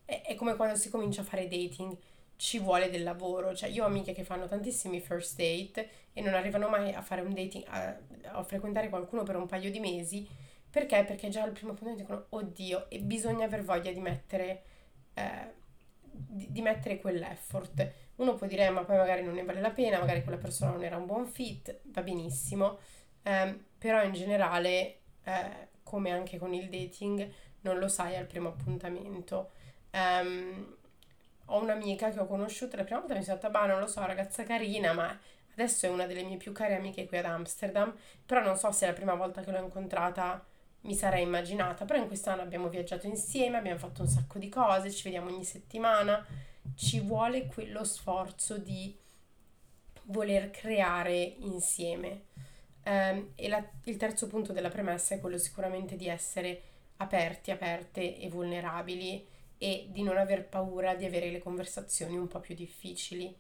è, 0.06 0.22
è 0.22 0.34
come 0.34 0.56
quando 0.56 0.76
si 0.76 0.88
comincia 0.88 1.20
a 1.20 1.24
fare 1.24 1.46
dating 1.46 1.94
ci 2.36 2.58
vuole 2.58 2.90
del 2.90 3.02
lavoro. 3.02 3.54
Cioè, 3.54 3.68
io 3.68 3.84
ho 3.84 3.86
amiche 3.86 4.12
che 4.12 4.24
fanno 4.24 4.46
tantissimi 4.46 5.00
first 5.00 5.36
date 5.36 5.88
e 6.12 6.20
non 6.22 6.34
arrivano 6.34 6.68
mai 6.68 6.92
a 6.92 7.02
fare 7.02 7.20
un 7.22 7.34
dating, 7.34 7.64
a, 7.68 7.96
a 8.32 8.42
frequentare 8.44 8.88
qualcuno 8.88 9.22
per 9.22 9.36
un 9.36 9.46
paio 9.46 9.70
di 9.70 9.80
mesi. 9.80 10.26
Perché? 10.76 11.04
Perché 11.04 11.30
già 11.30 11.42
al 11.42 11.52
primo 11.52 11.72
punto 11.72 11.94
dicono, 11.94 12.26
oddio, 12.28 12.90
e 12.90 12.98
bisogna 12.98 13.46
aver 13.46 13.64
voglia 13.64 13.90
di 13.92 14.00
mettere, 14.00 14.62
eh, 15.14 15.54
di, 16.02 16.52
di, 16.52 16.60
mettere 16.60 17.00
quell'effort. 17.00 17.92
Uno 18.16 18.34
può 18.34 18.46
dire, 18.46 18.66
eh, 18.66 18.68
ma 18.68 18.84
poi 18.84 18.98
magari 18.98 19.22
non 19.22 19.32
ne 19.32 19.42
vale 19.42 19.62
la 19.62 19.70
pena, 19.70 19.98
magari 19.98 20.22
quella 20.22 20.36
persona 20.36 20.72
non 20.72 20.84
era 20.84 20.98
un 20.98 21.06
buon 21.06 21.26
fit, 21.28 21.80
va 21.84 22.02
benissimo. 22.02 22.76
Eh, 23.22 23.58
però 23.78 24.02
in 24.02 24.12
generale, 24.12 24.98
eh, 25.24 25.68
come 25.82 26.10
anche 26.10 26.36
con 26.36 26.52
il 26.52 26.68
dating, 26.68 27.26
non 27.62 27.78
lo 27.78 27.88
sai 27.88 28.14
al 28.14 28.26
primo 28.26 28.50
appuntamento. 28.50 29.52
Um, 29.92 30.76
ho 31.46 31.58
un'amica 31.58 32.10
che 32.10 32.20
ho 32.20 32.26
conosciuto 32.26 32.76
la 32.76 32.84
prima 32.84 33.00
volta 33.00 33.14
mi 33.14 33.22
sono 33.22 33.36
detta, 33.36 33.48
bah, 33.48 33.64
non 33.64 33.80
lo 33.80 33.86
so, 33.86 34.04
ragazza 34.04 34.42
carina, 34.44 34.92
ma 34.92 35.18
adesso 35.54 35.86
è 35.86 35.88
una 35.88 36.04
delle 36.04 36.22
mie 36.22 36.36
più 36.36 36.52
care 36.52 36.76
amiche 36.76 37.06
qui 37.06 37.16
ad 37.16 37.24
Amsterdam, 37.24 37.96
però 38.26 38.42
non 38.42 38.58
so 38.58 38.70
se 38.72 38.84
la 38.84 38.92
prima 38.92 39.14
volta 39.14 39.40
che 39.40 39.50
l'ho 39.50 39.62
incontrata 39.62 40.44
mi 40.86 40.94
sarei 40.94 41.22
immaginata, 41.22 41.84
però 41.84 42.00
in 42.00 42.06
quest'anno 42.06 42.42
abbiamo 42.42 42.68
viaggiato 42.68 43.06
insieme, 43.06 43.58
abbiamo 43.58 43.78
fatto 43.78 44.02
un 44.02 44.08
sacco 44.08 44.38
di 44.38 44.48
cose, 44.48 44.90
ci 44.90 45.02
vediamo 45.04 45.28
ogni 45.28 45.44
settimana, 45.44 46.24
ci 46.74 47.00
vuole 47.00 47.46
quello 47.46 47.84
sforzo 47.84 48.56
di 48.56 48.96
voler 50.04 50.50
creare 50.50 51.34
insieme. 51.40 52.24
Um, 52.84 53.32
e 53.34 53.48
la, 53.48 53.64
il 53.84 53.96
terzo 53.96 54.28
punto 54.28 54.52
della 54.52 54.68
premessa 54.68 55.16
è 55.16 55.20
quello 55.20 55.38
sicuramente 55.38 55.96
di 55.96 56.06
essere 56.06 56.62
aperti, 56.98 57.50
aperte 57.50 58.16
e 58.16 58.28
vulnerabili 58.28 59.26
e 59.58 59.88
di 59.90 60.02
non 60.02 60.16
aver 60.16 60.46
paura 60.46 60.94
di 60.94 61.04
avere 61.04 61.30
le 61.30 61.40
conversazioni 61.40 62.16
un 62.16 62.28
po' 62.28 62.38
più 62.38 62.54
difficili. 62.54 63.34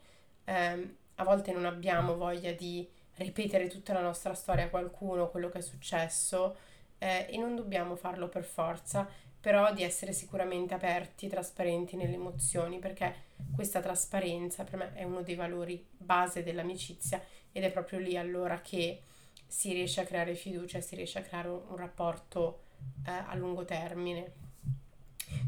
Um, 0.46 0.96
a 1.14 1.24
volte 1.24 1.52
non 1.52 1.64
abbiamo 1.64 2.16
voglia 2.16 2.52
di 2.52 2.86
ripetere 3.14 3.68
tutta 3.68 3.92
la 3.92 4.02
nostra 4.02 4.34
storia 4.34 4.64
a 4.64 4.68
qualcuno, 4.68 5.30
quello 5.30 5.48
che 5.48 5.58
è 5.58 5.62
successo, 5.62 6.56
eh, 6.98 7.26
e 7.30 7.36
non 7.36 7.54
dobbiamo 7.54 7.96
farlo 7.96 8.28
per 8.28 8.44
forza, 8.44 9.08
però 9.40 9.72
di 9.72 9.82
essere 9.82 10.12
sicuramente 10.12 10.74
aperti, 10.74 11.28
trasparenti 11.28 11.96
nelle 11.96 12.14
emozioni, 12.14 12.78
perché 12.78 13.14
questa 13.54 13.80
trasparenza 13.80 14.64
per 14.64 14.76
me 14.76 14.94
è 14.94 15.04
uno 15.04 15.22
dei 15.22 15.34
valori 15.34 15.86
base 15.96 16.42
dell'amicizia 16.42 17.22
ed 17.52 17.62
è 17.62 17.70
proprio 17.70 17.98
lì 17.98 18.16
allora 18.16 18.60
che 18.60 19.00
si 19.46 19.72
riesce 19.72 20.00
a 20.00 20.04
creare 20.04 20.34
fiducia, 20.34 20.80
si 20.80 20.96
riesce 20.96 21.18
a 21.18 21.22
creare 21.22 21.48
un 21.48 21.76
rapporto 21.76 22.62
eh, 23.06 23.10
a 23.10 23.34
lungo 23.34 23.64
termine. 23.64 24.44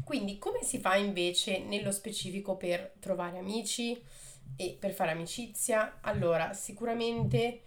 Quindi 0.03 0.37
come 0.37 0.63
si 0.63 0.79
fa 0.79 0.95
invece 0.95 1.59
nello 1.59 1.91
specifico 1.91 2.55
per 2.55 2.93
trovare 2.99 3.37
amici 3.37 4.01
e 4.55 4.77
per 4.79 4.93
fare 4.93 5.11
amicizia? 5.11 5.99
Allora, 6.01 6.53
sicuramente 6.53 7.61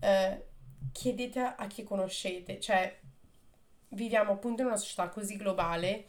eh, 0.00 0.44
chiedete 0.92 1.40
a 1.40 1.66
chi 1.66 1.82
conoscete, 1.82 2.60
cioè 2.60 2.96
viviamo 3.90 4.32
appunto 4.32 4.62
in 4.62 4.68
una 4.68 4.76
società 4.76 5.08
così 5.08 5.36
globale 5.36 6.06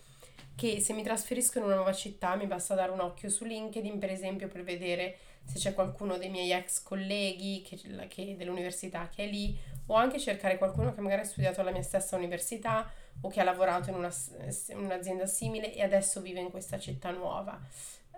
che 0.55 0.81
se 0.81 0.93
mi 0.93 1.03
trasferisco 1.03 1.57
in 1.59 1.65
una 1.65 1.75
nuova 1.75 1.93
città 1.93 2.35
mi 2.35 2.45
basta 2.45 2.75
dare 2.75 2.91
un 2.91 2.99
occhio 2.99 3.29
su 3.29 3.45
LinkedIn 3.45 3.97
per 3.97 4.11
esempio 4.11 4.47
per 4.47 4.63
vedere 4.63 5.17
se 5.45 5.57
c'è 5.57 5.73
qualcuno 5.73 6.17
dei 6.17 6.29
miei 6.29 6.51
ex 6.51 6.83
colleghi 6.83 7.61
che, 7.61 7.79
che 8.07 8.35
dell'università 8.35 9.09
che 9.09 9.23
è 9.23 9.27
lì 9.27 9.57
o 9.87 9.95
anche 9.95 10.19
cercare 10.19 10.57
qualcuno 10.57 10.93
che 10.93 11.01
magari 11.01 11.21
ha 11.21 11.25
studiato 11.25 11.61
alla 11.61 11.71
mia 11.71 11.81
stessa 11.81 12.15
università 12.15 12.91
o 13.21 13.29
che 13.29 13.41
ha 13.41 13.43
lavorato 13.43 13.89
in, 13.89 13.95
una, 13.95 14.13
in 14.69 14.77
un'azienda 14.77 15.25
simile 15.25 15.73
e 15.73 15.81
adesso 15.81 16.21
vive 16.21 16.39
in 16.39 16.51
questa 16.51 16.77
città 16.79 17.09
nuova. 17.11 17.59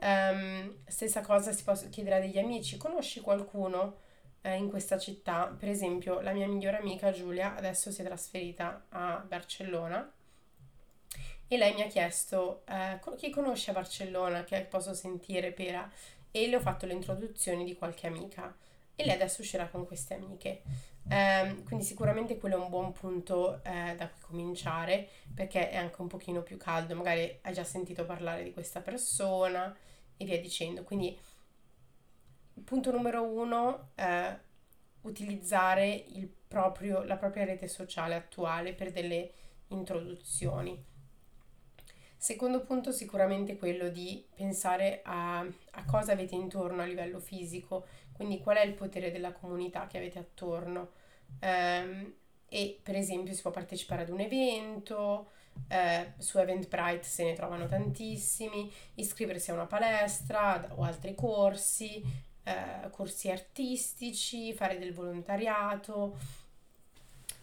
Um, 0.02 0.76
stessa 0.88 1.22
cosa 1.22 1.52
si 1.52 1.64
può 1.64 1.74
chiedere 1.90 2.18
a 2.18 2.20
degli 2.20 2.38
amici, 2.38 2.78
conosci 2.78 3.22
qualcuno 3.22 4.00
eh, 4.42 4.56
in 4.56 4.70
questa 4.70 4.98
città? 4.98 5.54
Per 5.58 5.70
esempio, 5.70 6.22
la 6.22 6.32
mia 6.32 6.48
migliore 6.48 6.78
amica 6.78 7.12
Giulia 7.12 7.56
adesso 7.56 7.92
si 7.92 8.02
è 8.02 8.06
trasferita 8.06 8.86
a 8.90 9.24
Barcellona 9.28 10.12
e 11.48 11.58
lei 11.58 11.74
mi 11.74 11.82
ha 11.82 11.88
chiesto 11.88 12.64
eh, 12.66 13.00
chi 13.18 13.30
conosce 13.30 13.74
Barcellona 13.74 14.44
che 14.44 14.62
posso 14.62 14.94
sentire 14.94 15.52
per 15.52 15.92
e 16.32 16.48
le 16.48 16.56
ho 16.56 16.62
fatto 16.62 16.86
le 16.86 16.94
introduzioni 16.94 17.66
di 17.66 17.76
qualche 17.76 18.08
amica 18.08 18.56
e 18.96 19.06
lei 19.06 19.16
adesso 19.16 19.42
uscirà 19.42 19.68
con 19.68 19.86
queste 19.86 20.14
amiche. 20.14 20.62
Um, 21.04 21.64
quindi 21.64 21.84
sicuramente 21.84 22.38
quello 22.38 22.56
è 22.56 22.60
un 22.60 22.70
buon 22.70 22.92
punto 22.94 23.62
eh, 23.64 23.96
da 23.98 24.08
cui 24.08 24.22
cominciare 24.22 25.10
perché 25.34 25.70
è 25.72 25.76
anche 25.76 26.00
un 26.00 26.08
pochino 26.08 26.42
più 26.42 26.58
caldo, 26.58 26.96
magari 26.96 27.40
hai 27.42 27.54
già 27.54 27.64
sentito 27.64 28.06
parlare 28.06 28.44
di 28.44 28.54
questa 28.54 28.80
persona 28.82 29.76
e 30.16 30.26
via 30.26 30.40
dicendo. 30.40 30.84
Quindi 30.84 31.18
punto 32.64 32.92
numero 32.92 33.24
uno, 33.24 33.92
eh, 33.96 34.38
utilizzare 35.02 36.06
il 36.10 36.28
proprio, 36.28 37.04
la 37.04 37.18
propria 37.18 37.46
rete 37.46 37.68
sociale 37.68 38.16
attuale 38.16 38.74
per 38.74 38.92
delle 38.92 39.32
introduzioni. 39.68 40.90
Secondo 42.18 42.62
punto 42.62 42.92
sicuramente 42.92 43.58
quello 43.58 43.90
di 43.90 44.24
pensare 44.36 45.02
a, 45.04 45.40
a 45.40 45.86
cosa 45.86 46.12
avete 46.12 46.36
intorno 46.36 46.84
a 46.84 46.86
livello 46.86 47.20
fisico, 47.20 47.88
quindi 48.14 48.40
qual 48.42 48.58
è 48.58 48.62
il 48.66 48.76
potere 48.76 49.12
della 49.12 49.32
comunità 49.32 49.88
che 49.88 49.98
avete 49.98 50.20
attorno. 50.20 50.92
Um, 51.42 52.14
e 52.48 52.80
per 52.84 52.96
esempio 52.96 53.34
si 53.34 53.42
può 53.42 53.50
partecipare 53.50 54.04
ad 54.04 54.10
un 54.10 54.20
evento, 54.20 55.30
eh, 55.68 56.14
su 56.18 56.38
Eventbrite 56.38 57.04
se 57.04 57.24
ne 57.24 57.34
trovano 57.34 57.66
tantissimi, 57.66 58.72
iscriversi 58.96 59.52
a 59.52 59.54
una 59.54 59.66
palestra 59.66 60.68
o 60.76 60.84
altri 60.84 61.16
corsi, 61.16 62.04
eh, 62.44 62.90
corsi 62.92 63.30
artistici, 63.30 64.54
fare 64.54 64.78
del 64.78 64.94
volontariato, 64.94 66.18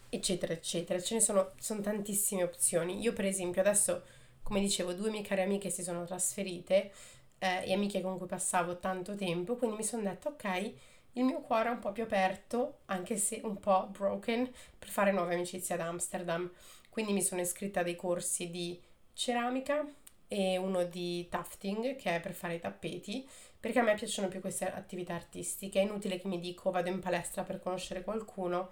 eccetera, 0.09 0.53
eccetera. 0.53 0.99
Ce 0.99 1.13
ne 1.13 1.21
sono, 1.21 1.51
sono 1.59 1.81
tantissime 1.81 2.43
opzioni. 2.43 2.99
Io 3.01 3.13
per 3.13 3.25
esempio 3.25 3.61
adesso 3.61 4.03
come 4.49 4.61
dicevo, 4.61 4.93
due 4.93 5.11
mie 5.11 5.21
care 5.21 5.43
amiche 5.43 5.69
si 5.69 5.83
sono 5.83 6.05
trasferite 6.05 6.91
eh, 7.37 7.65
e 7.65 7.73
amiche 7.73 8.01
con 8.01 8.17
cui 8.17 8.25
passavo 8.25 8.79
tanto 8.79 9.13
tempo, 9.13 9.55
quindi 9.55 9.77
mi 9.77 9.83
sono 9.83 10.01
detta 10.01 10.29
ok, 10.29 10.73
il 11.13 11.23
mio 11.23 11.41
cuore 11.41 11.69
è 11.69 11.71
un 11.71 11.77
po' 11.77 11.91
più 11.91 12.01
aperto, 12.01 12.79
anche 12.85 13.17
se 13.17 13.41
un 13.43 13.59
po' 13.59 13.87
broken, 13.91 14.51
per 14.77 14.89
fare 14.89 15.11
nuove 15.11 15.35
amicizie 15.35 15.75
ad 15.75 15.81
Amsterdam. 15.81 16.49
Quindi 16.89 17.13
mi 17.13 17.21
sono 17.21 17.41
iscritta 17.41 17.81
a 17.81 17.83
dei 17.83 17.95
corsi 17.95 18.49
di 18.49 18.79
ceramica 19.13 19.85
e 20.27 20.57
uno 20.57 20.83
di 20.83 21.27
tufting, 21.29 21.95
che 21.95 22.15
è 22.15 22.19
per 22.19 22.33
fare 22.33 22.55
i 22.55 22.59
tappeti, 22.59 23.27
perché 23.59 23.79
a 23.79 23.83
me 23.83 23.95
piacciono 23.95 24.27
più 24.27 24.39
queste 24.39 24.71
attività 24.71 25.13
artistiche. 25.15 25.79
È 25.79 25.83
inutile 25.83 26.19
che 26.19 26.27
mi 26.27 26.39
dico 26.39 26.71
vado 26.71 26.89
in 26.89 26.99
palestra 26.99 27.43
per 27.43 27.59
conoscere 27.59 28.03
qualcuno, 28.03 28.71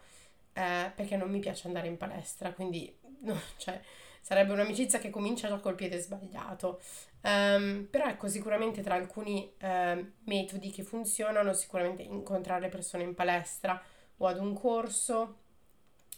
eh, 0.53 0.91
perché 0.95 1.17
non 1.17 1.29
mi 1.29 1.39
piace 1.39 1.67
andare 1.67 1.87
in 1.87 1.97
palestra, 1.97 2.53
quindi 2.53 2.95
no, 3.21 3.39
cioè 3.57 3.79
sarebbe 4.21 4.53
un'amicizia 4.53 4.99
che 4.99 5.09
comincia 5.09 5.47
già 5.47 5.57
col 5.59 5.75
piede 5.75 5.99
sbagliato. 5.99 6.81
Um, 7.21 7.87
però 7.89 8.07
ecco, 8.07 8.27
sicuramente 8.27 8.81
tra 8.81 8.95
alcuni 8.95 9.51
uh, 9.61 10.11
metodi 10.25 10.71
che 10.71 10.83
funzionano, 10.83 11.53
sicuramente 11.53 12.01
incontrare 12.01 12.69
persone 12.69 13.03
in 13.03 13.15
palestra 13.15 13.81
o 14.17 14.27
ad 14.27 14.37
un 14.37 14.53
corso, 14.53 15.39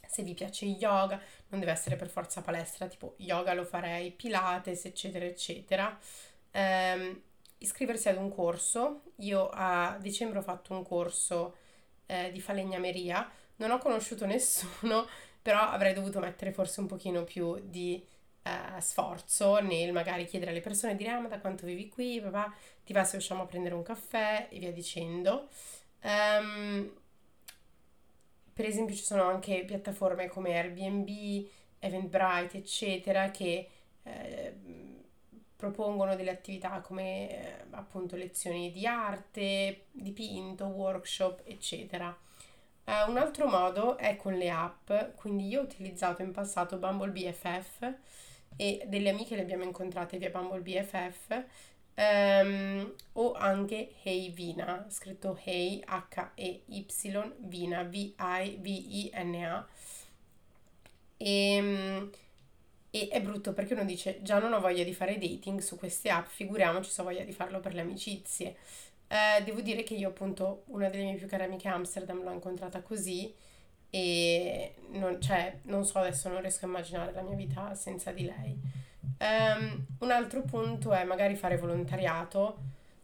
se 0.07 0.23
vi 0.23 0.33
piace 0.33 0.65
yoga, 0.65 1.21
non 1.49 1.59
deve 1.59 1.71
essere 1.71 1.95
per 1.95 2.09
forza 2.09 2.41
palestra, 2.41 2.87
tipo 2.87 3.13
yoga 3.17 3.53
lo 3.53 3.63
farei, 3.63 4.11
pilates, 4.11 4.85
eccetera, 4.85 5.25
eccetera. 5.25 5.97
Um, 6.51 7.21
iscriversi 7.59 8.09
ad 8.09 8.17
un 8.17 8.29
corso. 8.33 9.03
Io 9.17 9.49
a 9.51 9.97
dicembre 9.99 10.39
ho 10.39 10.41
fatto 10.43 10.73
un 10.73 10.83
corso 10.83 11.55
eh, 12.05 12.31
di 12.31 12.41
falegnameria, 12.41 13.29
non 13.57 13.71
ho 13.71 13.77
conosciuto 13.77 14.25
nessuno, 14.27 15.07
però 15.41 15.59
avrei 15.59 15.93
dovuto 15.93 16.19
mettere 16.19 16.51
forse 16.51 16.79
un 16.79 16.87
pochino 16.87 17.23
più 17.23 17.59
di 17.63 18.03
eh, 18.43 18.81
sforzo 18.81 19.59
nel 19.59 19.91
magari 19.91 20.25
chiedere 20.25 20.51
alle 20.51 20.61
persone, 20.61 20.95
dire 20.95 21.11
ah 21.11 21.19
ma 21.19 21.27
da 21.27 21.39
quanto 21.39 21.65
vivi 21.65 21.89
qui, 21.89 22.19
papà, 22.21 22.53
ti 22.83 22.93
va 22.93 23.03
se 23.03 23.17
usciamo 23.17 23.43
a 23.43 23.45
prendere 23.45 23.75
un 23.75 23.83
caffè 23.83 24.47
e 24.49 24.59
via 24.59 24.71
dicendo. 24.71 25.47
Um, 26.01 26.91
per 28.53 28.65
esempio 28.65 28.95
ci 28.95 29.03
sono 29.03 29.23
anche 29.23 29.63
piattaforme 29.65 30.27
come 30.27 30.57
Airbnb, 30.57 31.47
Eventbrite, 31.79 32.57
eccetera, 32.57 33.31
che 33.31 33.69
eh, 34.03 34.53
propongono 35.59 36.15
delle 36.15 36.29
attività 36.31 36.79
come 36.79 37.29
eh, 37.29 37.65
appunto 37.71 38.15
lezioni 38.15 38.71
di 38.71 38.87
arte, 38.87 39.87
dipinto, 39.91 40.63
workshop, 40.67 41.41
eccetera. 41.43 42.17
Uh, 42.85 43.09
un 43.09 43.17
altro 43.17 43.45
modo 43.45 43.97
è 43.97 44.15
con 44.15 44.35
le 44.35 44.49
app, 44.49 44.89
quindi 45.15 45.49
io 45.49 45.59
ho 45.59 45.63
utilizzato 45.63 46.21
in 46.21 46.31
passato 46.31 46.77
Bumble 46.77 47.11
BFF 47.11 47.93
e 48.55 48.85
delle 48.87 49.09
amiche 49.09 49.35
le 49.35 49.41
abbiamo 49.41 49.65
incontrate 49.65 50.17
via 50.17 50.29
Bumble 50.29 50.61
BFF 50.61 51.43
ehm, 51.93 52.93
o 53.13 53.33
anche 53.33 53.95
Hey 54.01 54.31
Vina, 54.31 54.85
scritto 54.87 55.37
Hey 55.43 55.83
H-E-Y 55.85 57.33
Vina 57.39 57.83
V-I-V-I-N-A. 57.83 59.67
E 61.17 61.59
um, 61.59 62.09
E 62.91 63.07
è 63.09 63.21
brutto 63.21 63.53
perché 63.53 63.73
uno 63.73 63.85
dice 63.85 64.19
già 64.21 64.39
non 64.39 64.53
ho 64.53 64.59
voglia 64.59 64.83
di 64.83 64.93
fare 64.93 65.17
dating 65.17 65.59
su 65.59 65.77
queste 65.77 66.09
app, 66.09 66.27
figuriamoci 66.27 66.89
se 66.89 67.01
ho 67.01 67.03
voglia 67.03 67.23
di 67.23 67.31
farlo 67.31 67.59
per 67.59 67.73
le 67.73 67.81
amicizie. 67.81 68.55
Eh, 69.07 69.43
devo 69.43 69.61
dire 69.61 69.83
che 69.83 69.95
io 69.95 70.09
appunto 70.09 70.63
una 70.67 70.89
delle 70.89 71.03
mie 71.03 71.15
più 71.15 71.27
care 71.27 71.45
amiche 71.45 71.67
a 71.67 71.73
Amsterdam 71.73 72.23
l'ho 72.23 72.31
incontrata 72.31 72.81
così 72.81 73.33
e 73.89 74.75
non, 74.91 75.19
cioè, 75.19 75.59
non 75.63 75.83
so 75.83 75.99
adesso 75.99 76.29
non 76.29 76.41
riesco 76.41 76.65
a 76.65 76.67
immaginare 76.67 77.11
la 77.11 77.21
mia 77.21 77.35
vita 77.35 77.73
senza 77.75 78.11
di 78.11 78.25
lei. 78.25 78.57
Um, 79.19 79.85
un 79.99 80.11
altro 80.11 80.41
punto 80.43 80.93
è 80.93 81.03
magari 81.03 81.35
fare 81.35 81.57
volontariato. 81.57 82.57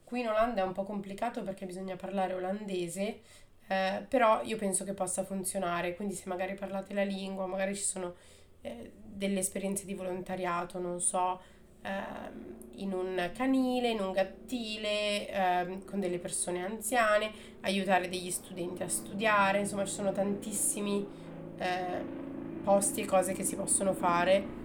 Qui 0.04 0.19
in 0.19 0.28
Olanda 0.28 0.62
è 0.62 0.65
un 0.65 0.74
po' 0.74 0.84
complicato 0.84 1.41
perché 1.43 1.65
bisogna 1.65 1.95
parlare 1.95 2.34
olandese, 2.34 3.21
eh, 3.67 4.06
però 4.08 4.41
io 4.43 4.58
penso 4.58 4.84
che 4.84 4.93
possa 4.93 5.24
funzionare, 5.24 5.95
quindi 5.95 6.13
se 6.13 6.24
magari 6.28 6.54
parlate 6.54 6.93
la 6.93 7.04
lingua, 7.04 7.48
magari 7.48 7.76
ci 7.76 7.82
sono 7.82 8.15
eh, 8.65 8.91
delle 9.04 9.39
esperienze 9.39 9.86
di 9.86 9.93
volontariato, 9.93 10.80
non 10.80 10.99
so, 10.99 11.39
ehm, 11.82 12.54
in 12.78 12.91
un 12.91 13.32
canile, 13.34 13.89
in 13.91 14.01
un 14.01 14.12
gattile, 14.12 15.30
ehm, 15.30 15.86
con 15.86 15.99
delle 15.99 16.17
persone 16.17 16.65
anziane, 16.65 17.32
aiutare 17.62 18.10
degli 18.10 18.30
studenti 18.32 18.84
a 18.84 18.89
studiare, 18.89 19.60
insomma 19.60 19.86
ci 19.86 19.93
sono 19.93 20.12
tantissimi 20.12 21.08
eh, 21.58 22.04
posti 22.63 23.01
e 23.01 23.06
cose 23.06 23.34
che 23.34 23.43
si 23.43 23.56
possono 23.56 23.93
fare. 23.93 24.63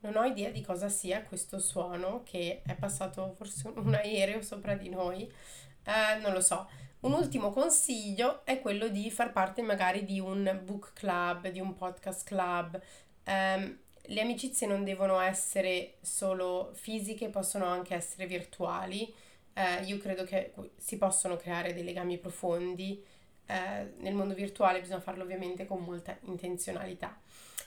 Non 0.00 0.16
ho 0.16 0.24
idea 0.24 0.50
di 0.50 0.62
cosa 0.62 0.88
sia 0.88 1.22
questo 1.22 1.58
suono 1.58 2.22
che 2.24 2.62
è 2.64 2.74
passato 2.74 3.34
forse 3.36 3.70
un 3.74 3.92
aereo 3.92 4.40
sopra 4.40 4.74
di 4.74 4.88
noi, 4.88 5.30
eh, 5.84 6.20
non 6.22 6.32
lo 6.32 6.40
so. 6.40 6.66
Un 7.00 7.12
ultimo 7.14 7.50
consiglio 7.50 8.44
è 8.44 8.60
quello 8.60 8.88
di 8.88 9.10
far 9.10 9.32
parte 9.32 9.62
magari 9.62 10.04
di 10.04 10.20
un 10.20 10.60
book 10.62 10.92
club, 10.92 11.48
di 11.48 11.58
un 11.58 11.74
podcast 11.74 12.24
club. 12.24 12.78
Um, 13.24 13.78
le 14.02 14.20
amicizie 14.20 14.66
non 14.66 14.84
devono 14.84 15.18
essere 15.18 15.94
solo 16.02 16.72
fisiche, 16.74 17.30
possono 17.30 17.64
anche 17.64 17.94
essere 17.94 18.26
virtuali. 18.26 19.10
Uh, 19.54 19.82
io 19.84 19.96
credo 19.96 20.24
che 20.24 20.52
si 20.76 20.98
possono 20.98 21.36
creare 21.36 21.72
dei 21.72 21.84
legami 21.84 22.18
profondi. 22.18 23.02
Uh, 23.46 24.02
nel 24.02 24.14
mondo 24.14 24.34
virtuale 24.34 24.80
bisogna 24.80 25.00
farlo 25.00 25.22
ovviamente 25.22 25.64
con 25.64 25.82
molta 25.82 26.14
intenzionalità. 26.24 27.18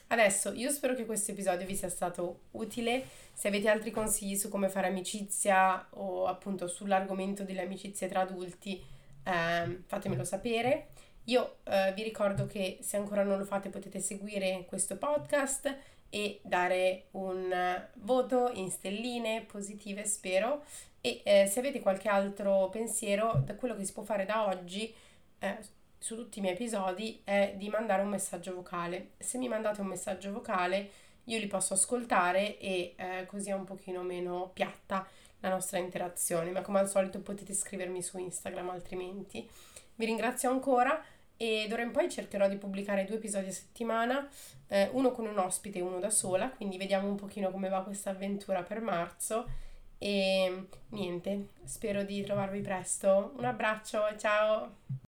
Adesso 0.08 0.52
io 0.52 0.70
spero 0.70 0.94
che 0.94 1.06
questo 1.06 1.32
episodio 1.32 1.66
vi 1.66 1.74
sia 1.74 1.88
stato 1.88 2.42
utile. 2.52 3.04
Se 3.32 3.48
avete 3.48 3.68
altri 3.68 3.90
consigli 3.90 4.36
su 4.36 4.48
come 4.48 4.68
fare 4.68 4.86
amicizia 4.86 5.88
o 5.94 6.26
appunto 6.26 6.68
sull'argomento 6.68 7.42
delle 7.42 7.62
amicizie 7.62 8.06
tra 8.06 8.20
adulti, 8.20 8.80
eh, 9.24 9.82
fatemelo 9.86 10.24
sapere. 10.24 10.88
Io 11.24 11.56
eh, 11.64 11.92
vi 11.94 12.02
ricordo 12.02 12.46
che 12.46 12.78
se 12.82 12.96
ancora 12.96 13.22
non 13.22 13.38
lo 13.38 13.44
fate 13.44 13.70
potete 13.70 13.98
seguire 14.00 14.64
questo 14.66 14.96
podcast 14.96 15.74
e 16.10 16.40
dare 16.42 17.06
un 17.12 17.50
voto 17.94 18.50
in 18.52 18.70
stelline 18.70 19.42
positive, 19.42 20.04
spero. 20.04 20.62
E 21.00 21.22
eh, 21.24 21.46
se 21.46 21.58
avete 21.58 21.80
qualche 21.80 22.08
altro 22.08 22.68
pensiero, 22.68 23.42
da 23.44 23.54
quello 23.56 23.74
che 23.76 23.84
si 23.84 23.92
può 23.92 24.02
fare 24.02 24.24
da 24.24 24.46
oggi 24.46 24.94
eh, 25.38 25.58
su 25.98 26.16
tutti 26.16 26.38
i 26.38 26.42
miei 26.42 26.54
episodi 26.54 27.20
è 27.24 27.54
di 27.56 27.68
mandare 27.68 28.02
un 28.02 28.08
messaggio 28.08 28.54
vocale. 28.54 29.12
Se 29.18 29.38
mi 29.38 29.48
mandate 29.48 29.80
un 29.80 29.86
messaggio 29.86 30.32
vocale, 30.32 30.90
io 31.24 31.38
li 31.38 31.46
posso 31.46 31.74
ascoltare 31.74 32.58
e 32.58 32.94
eh, 32.96 33.24
così 33.26 33.50
è 33.50 33.54
un 33.54 33.64
pochino 33.64 34.02
meno 34.02 34.50
piatta 34.52 35.06
la 35.44 35.50
nostra 35.50 35.78
interazione, 35.78 36.50
ma 36.50 36.62
come 36.62 36.78
al 36.78 36.88
solito 36.88 37.20
potete 37.20 37.52
scrivermi 37.52 38.02
su 38.02 38.18
Instagram 38.18 38.70
altrimenti. 38.70 39.46
Vi 39.96 40.04
ringrazio 40.06 40.50
ancora 40.50 41.02
e 41.36 41.66
d'ora 41.68 41.82
in 41.82 41.90
poi 41.90 42.10
cercherò 42.10 42.48
di 42.48 42.56
pubblicare 42.56 43.04
due 43.04 43.16
episodi 43.16 43.48
a 43.48 43.52
settimana, 43.52 44.28
eh, 44.68 44.88
uno 44.92 45.12
con 45.12 45.26
un 45.26 45.38
ospite 45.38 45.78
e 45.78 45.82
uno 45.82 45.98
da 45.98 46.10
sola, 46.10 46.50
quindi 46.50 46.78
vediamo 46.78 47.08
un 47.08 47.16
pochino 47.16 47.50
come 47.50 47.68
va 47.68 47.82
questa 47.82 48.10
avventura 48.10 48.62
per 48.62 48.80
marzo 48.80 49.46
e 49.98 50.66
niente, 50.88 51.48
spero 51.64 52.02
di 52.02 52.22
trovarvi 52.22 52.60
presto. 52.60 53.32
Un 53.36 53.44
abbraccio, 53.44 54.00
ciao! 54.16 55.13